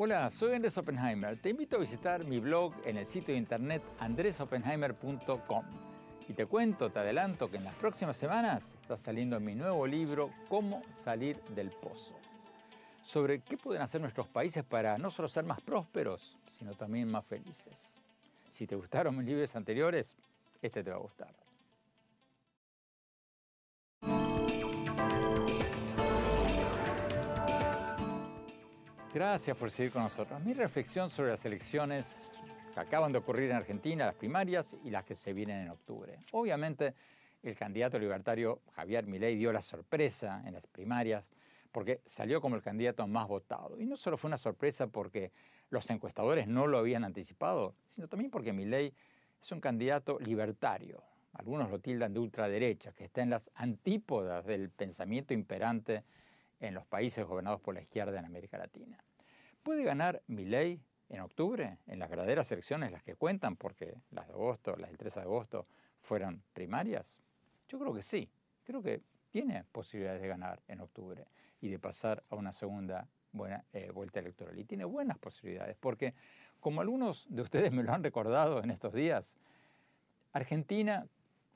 Hola, 0.00 0.30
soy 0.30 0.54
Andrés 0.54 0.78
Oppenheimer. 0.78 1.36
Te 1.42 1.50
invito 1.50 1.74
a 1.74 1.80
visitar 1.80 2.24
mi 2.26 2.38
blog 2.38 2.72
en 2.84 2.98
el 2.98 3.04
sitio 3.04 3.34
de 3.34 3.38
internet 3.40 3.82
andresoppenheimer.com. 3.98 5.64
Y 6.28 6.34
te 6.34 6.46
cuento, 6.46 6.92
te 6.92 7.00
adelanto 7.00 7.50
que 7.50 7.56
en 7.56 7.64
las 7.64 7.74
próximas 7.74 8.16
semanas 8.16 8.76
está 8.80 8.96
saliendo 8.96 9.40
mi 9.40 9.56
nuevo 9.56 9.88
libro 9.88 10.30
Cómo 10.48 10.84
salir 11.02 11.42
del 11.56 11.70
pozo. 11.70 12.16
Sobre 13.02 13.40
qué 13.40 13.56
pueden 13.56 13.82
hacer 13.82 14.00
nuestros 14.00 14.28
países 14.28 14.62
para 14.62 14.98
no 14.98 15.10
solo 15.10 15.28
ser 15.28 15.42
más 15.42 15.60
prósperos, 15.62 16.38
sino 16.46 16.74
también 16.74 17.10
más 17.10 17.26
felices. 17.26 17.98
Si 18.52 18.68
te 18.68 18.76
gustaron 18.76 19.16
mis 19.16 19.26
libros 19.26 19.56
anteriores, 19.56 20.16
este 20.62 20.84
te 20.84 20.90
va 20.90 20.96
a 20.98 21.00
gustar. 21.00 21.47
Gracias 29.14 29.56
por 29.56 29.70
seguir 29.70 29.90
con 29.90 30.02
nosotros. 30.02 30.38
Mi 30.44 30.52
reflexión 30.52 31.08
sobre 31.08 31.30
las 31.30 31.44
elecciones 31.46 32.30
que 32.74 32.78
acaban 32.78 33.10
de 33.10 33.18
ocurrir 33.18 33.50
en 33.50 33.56
Argentina, 33.56 34.04
las 34.04 34.14
primarias 34.14 34.76
y 34.84 34.90
las 34.90 35.04
que 35.04 35.14
se 35.14 35.32
vienen 35.32 35.62
en 35.62 35.70
octubre. 35.70 36.18
Obviamente, 36.32 36.94
el 37.42 37.56
candidato 37.56 37.98
libertario 37.98 38.60
Javier 38.74 39.06
Milei 39.06 39.34
dio 39.36 39.50
la 39.50 39.62
sorpresa 39.62 40.42
en 40.44 40.52
las 40.52 40.66
primarias 40.66 41.24
porque 41.72 42.02
salió 42.04 42.42
como 42.42 42.56
el 42.56 42.62
candidato 42.62 43.06
más 43.06 43.26
votado. 43.26 43.80
Y 43.80 43.86
no 43.86 43.96
solo 43.96 44.18
fue 44.18 44.28
una 44.28 44.36
sorpresa 44.36 44.88
porque 44.88 45.32
los 45.70 45.88
encuestadores 45.88 46.46
no 46.46 46.66
lo 46.66 46.76
habían 46.78 47.02
anticipado, 47.02 47.74
sino 47.88 48.08
también 48.08 48.30
porque 48.30 48.52
Milei 48.52 48.92
es 49.40 49.52
un 49.52 49.60
candidato 49.60 50.18
libertario. 50.20 51.02
Algunos 51.32 51.70
lo 51.70 51.78
tildan 51.78 52.12
de 52.12 52.20
ultraderecha, 52.20 52.92
que 52.92 53.04
está 53.04 53.22
en 53.22 53.30
las 53.30 53.50
antípodas 53.54 54.44
del 54.44 54.68
pensamiento 54.68 55.32
imperante 55.32 56.04
en 56.60 56.74
los 56.74 56.86
países 56.86 57.24
gobernados 57.24 57.60
por 57.60 57.74
la 57.74 57.82
izquierda 57.82 58.18
en 58.18 58.24
América 58.24 58.58
Latina. 58.58 58.98
¿Puede 59.62 59.84
ganar 59.84 60.22
Milei 60.26 60.80
en 61.08 61.20
octubre, 61.20 61.78
en 61.86 61.98
las 61.98 62.10
verdaderas 62.10 62.50
elecciones, 62.52 62.92
las 62.92 63.02
que 63.02 63.14
cuentan, 63.14 63.56
porque 63.56 63.94
las 64.10 64.26
de 64.26 64.32
agosto, 64.34 64.76
las 64.76 64.90
del 64.90 64.98
13 64.98 65.20
de 65.20 65.24
agosto, 65.24 65.66
fueron 66.00 66.42
primarias? 66.52 67.22
Yo 67.68 67.78
creo 67.78 67.92
que 67.94 68.02
sí. 68.02 68.30
Creo 68.64 68.82
que 68.82 69.02
tiene 69.30 69.64
posibilidades 69.72 70.22
de 70.22 70.28
ganar 70.28 70.60
en 70.68 70.80
octubre 70.80 71.26
y 71.60 71.68
de 71.68 71.78
pasar 71.78 72.22
a 72.30 72.36
una 72.36 72.52
segunda 72.52 73.08
buena 73.32 73.64
eh, 73.72 73.90
vuelta 73.90 74.20
electoral. 74.20 74.58
Y 74.58 74.64
tiene 74.64 74.84
buenas 74.84 75.18
posibilidades, 75.18 75.76
porque 75.78 76.14
como 76.60 76.80
algunos 76.80 77.26
de 77.28 77.42
ustedes 77.42 77.72
me 77.72 77.82
lo 77.82 77.92
han 77.92 78.02
recordado 78.02 78.62
en 78.62 78.70
estos 78.70 78.92
días, 78.92 79.38
Argentina 80.32 81.06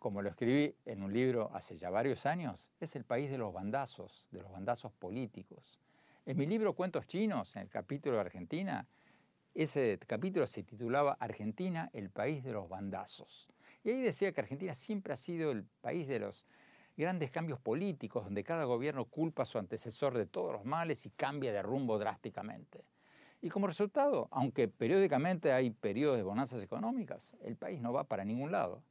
como 0.03 0.21
lo 0.21 0.31
escribí 0.31 0.75
en 0.85 1.01
un 1.01 1.13
libro 1.13 1.49
hace 1.55 1.79
ya 1.79 1.89
varios 1.89 2.27
años, 2.27 2.67
es 2.81 2.97
el 2.97 3.05
país 3.05 3.31
de 3.31 3.39
los 3.39 3.53
bandazos, 3.53 4.27
de 4.33 4.43
los 4.43 4.51
bandazos 4.51 4.91
políticos. 4.91 5.79
En 6.27 6.37
mi 6.37 6.45
libro 6.45 6.73
Cuentos 6.73 7.07
Chinos, 7.07 7.55
en 7.55 7.63
el 7.63 7.69
capítulo 7.69 8.17
de 8.17 8.23
Argentina, 8.23 8.85
ese 9.55 10.01
capítulo 10.05 10.49
se 10.49 10.65
titulaba 10.65 11.17
Argentina, 11.21 11.89
el 11.93 12.11
país 12.11 12.43
de 12.43 12.51
los 12.51 12.69
bandazos. 12.69 13.49
Y 13.85 13.91
ahí 13.91 14.01
decía 14.01 14.33
que 14.33 14.41
Argentina 14.41 14.75
siempre 14.75 15.13
ha 15.13 15.17
sido 15.17 15.53
el 15.53 15.63
país 15.81 16.09
de 16.09 16.19
los 16.19 16.45
grandes 16.97 17.31
cambios 17.31 17.61
políticos, 17.61 18.25
donde 18.25 18.43
cada 18.43 18.65
gobierno 18.65 19.05
culpa 19.05 19.45
a 19.45 19.47
su 19.47 19.61
antecesor 19.61 20.19
de 20.19 20.27
todos 20.27 20.53
los 20.53 20.65
males 20.65 21.07
y 21.07 21.11
cambia 21.11 21.53
de 21.53 21.63
rumbo 21.63 21.97
drásticamente. 22.01 22.85
Y 23.41 23.51
como 23.51 23.69
resultado, 23.69 24.27
aunque 24.33 24.67
periódicamente 24.67 25.53
hay 25.53 25.71
periodos 25.71 26.17
de 26.17 26.25
bonanzas 26.25 26.61
económicas, 26.61 27.31
el 27.45 27.55
país 27.55 27.81
no 27.81 27.93
va 27.93 28.03
para 28.03 28.25
ningún 28.25 28.51
lado. 28.51 28.83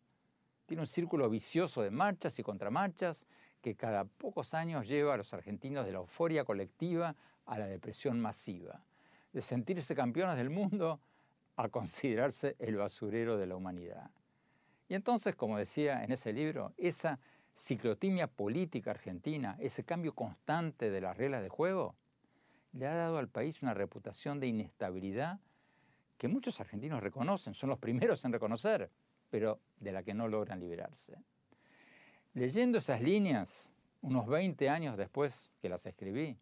Tiene 0.71 0.83
un 0.83 0.87
círculo 0.87 1.29
vicioso 1.29 1.81
de 1.81 1.91
marchas 1.91 2.39
y 2.39 2.43
contramarchas 2.43 3.27
que 3.61 3.75
cada 3.75 4.05
pocos 4.05 4.53
años 4.53 4.87
lleva 4.87 5.15
a 5.15 5.17
los 5.17 5.33
argentinos 5.33 5.85
de 5.85 5.91
la 5.91 5.97
euforia 5.97 6.45
colectiva 6.45 7.13
a 7.45 7.59
la 7.59 7.67
depresión 7.67 8.21
masiva, 8.21 8.81
de 9.33 9.41
sentirse 9.41 9.95
campeones 9.95 10.37
del 10.37 10.49
mundo 10.49 11.01
a 11.57 11.67
considerarse 11.67 12.55
el 12.57 12.77
basurero 12.77 13.35
de 13.35 13.47
la 13.47 13.57
humanidad. 13.57 14.11
Y 14.87 14.93
entonces, 14.93 15.35
como 15.35 15.57
decía 15.57 16.05
en 16.05 16.13
ese 16.13 16.31
libro, 16.31 16.71
esa 16.77 17.19
ciclotimia 17.53 18.27
política 18.27 18.91
argentina, 18.91 19.57
ese 19.59 19.83
cambio 19.83 20.15
constante 20.15 20.89
de 20.89 21.01
las 21.01 21.17
reglas 21.17 21.41
de 21.41 21.49
juego, 21.49 21.95
le 22.71 22.87
ha 22.87 22.95
dado 22.95 23.17
al 23.17 23.27
país 23.27 23.61
una 23.61 23.73
reputación 23.73 24.39
de 24.39 24.47
inestabilidad 24.47 25.41
que 26.17 26.29
muchos 26.29 26.61
argentinos 26.61 27.03
reconocen, 27.03 27.55
son 27.55 27.71
los 27.71 27.79
primeros 27.79 28.23
en 28.23 28.31
reconocer, 28.31 28.89
pero 29.31 29.59
de 29.79 29.91
la 29.91 30.03
que 30.03 30.13
no 30.13 30.27
logran 30.27 30.59
liberarse. 30.59 31.17
Leyendo 32.33 32.77
esas 32.77 33.01
líneas, 33.01 33.71
unos 34.01 34.27
20 34.27 34.69
años 34.69 34.97
después 34.97 35.49
que 35.61 35.69
las 35.69 35.85
escribí, 35.87 36.37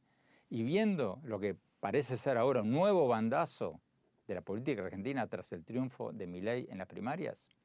y 0.49 0.63
viendo 0.63 1.19
lo 1.23 1.39
que 1.39 1.55
parece 1.79 2.17
ser 2.17 2.37
ahora 2.37 2.61
un 2.61 2.71
nuevo 2.71 3.07
bandazo 3.07 3.79
de 4.27 4.35
la 4.35 4.41
política 4.41 4.83
argentina 4.83 5.25
tras 5.27 5.53
el 5.53 5.63
triunfo 5.63 6.11
de 6.11 6.27
Milei 6.27 6.67
en 6.69 6.79
las 6.79 6.87
primarias, 6.87 7.55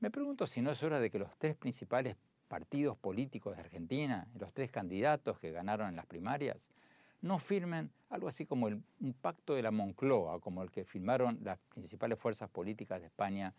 me 0.00 0.10
pregunto 0.10 0.46
si 0.46 0.60
no 0.60 0.72
es 0.72 0.82
hora 0.82 1.00
de 1.00 1.10
que 1.10 1.18
los 1.18 1.34
tres 1.38 1.56
principales 1.56 2.16
partidos 2.48 2.96
políticos 2.98 3.56
de 3.56 3.62
Argentina, 3.62 4.26
los 4.38 4.52
tres 4.52 4.70
candidatos 4.70 5.38
que 5.38 5.52
ganaron 5.52 5.88
en 5.88 5.96
las 5.96 6.06
primarias, 6.06 6.70
no 7.22 7.38
firmen 7.38 7.90
algo 8.10 8.28
así 8.28 8.44
como 8.46 8.66
un 8.66 9.14
pacto 9.20 9.54
de 9.54 9.62
la 9.62 9.70
Moncloa, 9.70 10.38
como 10.40 10.62
el 10.62 10.70
que 10.70 10.84
firmaron 10.84 11.40
las 11.42 11.58
principales 11.74 12.18
fuerzas 12.18 12.48
políticas 12.50 13.00
de 13.00 13.06
España 13.06 13.54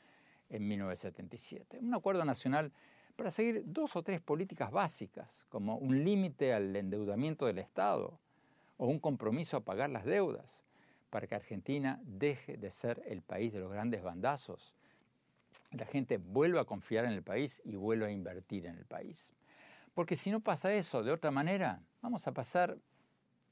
en 0.50 0.68
1977. 0.68 1.80
Un 1.80 1.94
acuerdo 1.94 2.24
nacional 2.26 2.72
para 3.16 3.32
seguir 3.32 3.64
dos 3.66 3.96
o 3.96 4.04
tres 4.04 4.22
políticas 4.22 4.72
básicas, 4.72 5.46
como 5.50 5.78
un 5.78 6.04
límite 6.04 6.54
al 6.54 6.76
endeudamiento 6.76 7.46
del 7.46 7.58
Estado 7.58 8.20
o 8.78 8.88
un 8.88 9.00
compromiso 9.00 9.58
a 9.58 9.62
pagar 9.62 9.90
las 9.90 10.06
deudas, 10.06 10.64
para 11.10 11.26
que 11.26 11.36
Argentina 11.36 12.00
deje 12.04 12.58
de 12.58 12.70
ser 12.70 13.02
el 13.08 13.22
país 13.22 13.54
de 13.54 13.60
los 13.60 13.72
grandes 13.72 14.04
bandazos, 14.04 14.76
la 15.72 15.86
gente 15.86 16.18
vuelva 16.18 16.62
a 16.62 16.66
confiar 16.66 17.06
en 17.06 17.12
el 17.12 17.24
país 17.24 17.62
y 17.66 17.76
vuelva 17.76 18.08
a 18.08 18.12
invertir 18.12 18.66
en 18.66 18.76
el 18.76 18.86
país. 18.86 19.34
Porque 19.94 20.16
si 20.16 20.30
no 20.30 20.42
pasa 20.42 20.74
eso 20.74 21.04
de 21.04 21.12
otra 21.12 21.32
manera, 21.32 21.82
vamos 22.02 22.28
a 22.28 22.34
pasar 22.34 22.78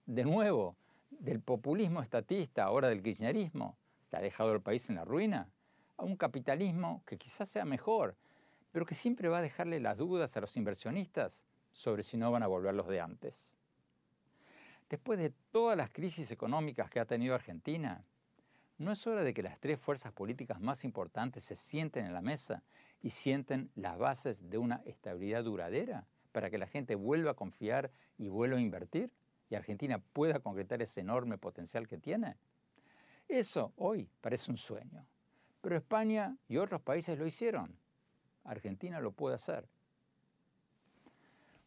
de 0.06 0.24
nuevo 0.24 0.76
del 1.10 1.40
populismo 1.40 2.02
estatista, 2.02 2.64
ahora 2.64 2.90
del 2.90 3.02
kirchnerismo, 3.02 3.78
que 4.10 4.18
ha 4.18 4.22
dejado 4.22 4.54
el 4.54 4.62
país 4.62 4.88
en 4.90 4.96
la 4.96 5.06
ruina, 5.06 5.50
a 5.98 6.04
un 6.04 6.16
capitalismo 6.16 7.04
que 7.06 7.18
quizás 7.18 7.50
sea 7.50 7.66
mejor, 7.66 8.16
pero 8.72 8.86
que 8.86 8.96
siempre 8.96 9.30
va 9.30 9.40
a 9.40 9.42
dejarle 9.42 9.80
las 9.80 9.98
dudas 9.98 10.36
a 10.36 10.42
los 10.42 10.56
inversionistas 10.58 11.44
sobre 11.72 12.04
si 12.04 12.18
no 12.18 12.32
van 12.32 12.44
a 12.44 12.48
volver 12.48 12.74
los 12.74 12.88
de 12.88 13.02
antes. 13.02 13.54
Después 14.90 15.18
de 15.18 15.32
todas 15.52 15.78
las 15.78 15.90
crisis 15.90 16.32
económicas 16.32 16.90
que 16.90 17.00
ha 17.00 17.06
tenido 17.06 17.36
Argentina, 17.36 18.04
¿no 18.78 18.92
es 18.92 19.08
hora 19.08 19.24
de 19.24 19.34
que 19.34 19.44
las 19.44 19.60
tres 19.60 19.80
fuerzas 19.80 20.12
políticas 20.12 20.62
más 20.62 20.84
importantes 20.84 21.44
se 21.44 21.56
sienten 21.56 22.06
en 22.06 22.14
la 22.14 22.22
mesa 22.22 22.64
y 23.02 23.10
sienten 23.10 23.72
las 23.76 23.98
bases 23.98 24.50
de 24.50 24.58
una 24.58 24.82
estabilidad 24.86 25.44
duradera 25.44 26.06
para 26.32 26.50
que 26.50 26.58
la 26.58 26.68
gente 26.68 26.96
vuelva 26.96 27.32
a 27.32 27.36
confiar 27.36 27.92
y 28.18 28.28
vuelva 28.28 28.58
a 28.58 28.62
invertir? 28.62 29.10
y 29.50 29.56
Argentina 29.56 30.00
pueda 30.00 30.40
concretar 30.40 30.82
ese 30.82 31.02
enorme 31.02 31.38
potencial 31.38 31.88
que 31.88 31.98
tiene? 31.98 32.36
Eso 33.28 33.74
hoy 33.78 34.10
parece 34.22 34.52
un 34.52 34.58
sueño, 34.58 35.06
pero 35.66 35.78
España 35.78 36.38
y 36.48 36.58
otros 36.58 36.80
países 36.80 37.18
lo 37.18 37.26
hicieron. 37.26 37.76
Argentina 38.44 39.00
lo 39.00 39.14
puede 39.14 39.34
hacer. 39.34 39.68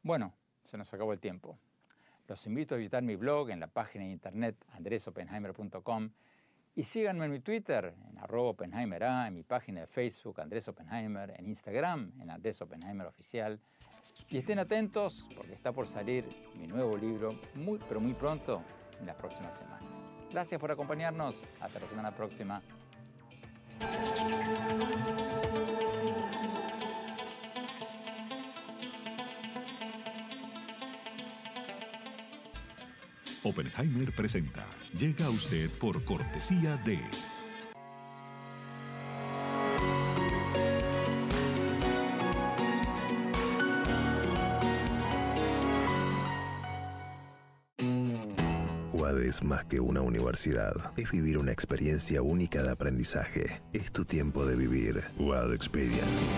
Bueno, 0.04 0.32
se 0.66 0.78
nos 0.78 0.94
acabó 0.94 1.12
el 1.12 1.18
tiempo. 1.18 1.58
Los 2.28 2.46
invito 2.46 2.76
a 2.76 2.78
visitar 2.78 3.02
mi 3.02 3.16
blog 3.16 3.50
en 3.50 3.58
la 3.58 3.66
página 3.66 4.04
de 4.04 4.12
internet 4.12 4.54
andresopenheimer.com 4.74 6.10
y 6.76 6.84
síganme 6.84 7.24
en 7.24 7.32
mi 7.32 7.40
Twitter, 7.40 7.92
en 8.08 8.20
Oppenheimer 8.20 9.02
A, 9.02 9.26
en 9.26 9.34
mi 9.34 9.42
página 9.42 9.80
de 9.80 9.88
Facebook, 9.88 10.40
Andrés 10.40 10.68
Oppenheimer, 10.68 11.34
en 11.36 11.48
Instagram, 11.48 12.12
en 12.20 12.30
Andrés 12.30 12.62
Oppenheimer 12.62 13.08
Oficial. 13.08 13.58
Y 14.28 14.38
estén 14.38 14.60
atentos 14.60 15.26
porque 15.34 15.54
está 15.54 15.72
por 15.72 15.88
salir 15.88 16.24
mi 16.56 16.68
nuevo 16.68 16.96
libro 16.96 17.30
muy, 17.56 17.80
pero 17.88 17.98
muy 17.98 18.14
pronto, 18.14 18.62
en 19.00 19.06
las 19.06 19.16
próximas 19.16 19.58
semanas. 19.58 19.82
Gracias 20.30 20.60
por 20.60 20.70
acompañarnos. 20.70 21.34
Hasta 21.60 21.80
la 21.80 21.88
semana 21.88 22.12
próxima. 22.12 22.62
Oppenheimer 33.48 34.12
presenta. 34.12 34.66
Llega 34.98 35.26
a 35.26 35.30
usted 35.30 35.70
por 35.78 36.04
cortesía 36.04 36.76
de... 36.84 37.00
es 49.38 49.44
más 49.44 49.64
que 49.66 49.78
una 49.78 50.00
universidad. 50.00 50.72
Es 50.96 51.12
vivir 51.12 51.38
una 51.38 51.52
experiencia 51.52 52.22
única 52.22 52.62
de 52.62 52.70
aprendizaje. 52.70 53.62
Es 53.72 53.92
tu 53.92 54.04
tiempo 54.04 54.44
de 54.44 54.56
vivir. 54.56 55.04
UAD 55.16 55.54
Experience. 55.54 56.36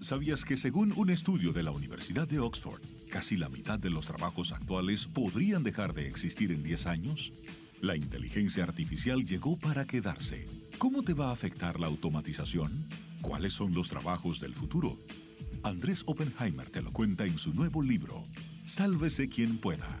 ¿Sabías 0.00 0.44
que 0.44 0.56
según 0.56 0.94
un 0.96 1.10
estudio 1.10 1.52
de 1.52 1.62
la 1.62 1.70
Universidad 1.70 2.26
de 2.26 2.38
Oxford, 2.38 2.80
casi 3.10 3.36
la 3.36 3.50
mitad 3.50 3.78
de 3.78 3.90
los 3.90 4.06
trabajos 4.06 4.52
actuales 4.52 5.06
podrían 5.06 5.62
dejar 5.62 5.92
de 5.92 6.06
existir 6.06 6.50
en 6.50 6.62
10 6.62 6.86
años? 6.86 7.32
La 7.82 7.94
inteligencia 7.94 8.64
artificial 8.64 9.24
llegó 9.24 9.58
para 9.58 9.86
quedarse. 9.86 10.46
¿Cómo 10.78 11.02
te 11.02 11.12
va 11.12 11.28
a 11.28 11.32
afectar 11.32 11.78
la 11.78 11.88
automatización? 11.88 12.72
¿Cuáles 13.20 13.52
son 13.52 13.74
los 13.74 13.90
trabajos 13.90 14.40
del 14.40 14.54
futuro? 14.54 14.96
Andrés 15.62 16.04
Oppenheimer 16.06 16.70
te 16.70 16.80
lo 16.80 16.90
cuenta 16.92 17.26
en 17.26 17.36
su 17.36 17.52
nuevo 17.52 17.82
libro, 17.82 18.24
Sálvese 18.64 19.28
quien 19.28 19.58
pueda. 19.58 20.00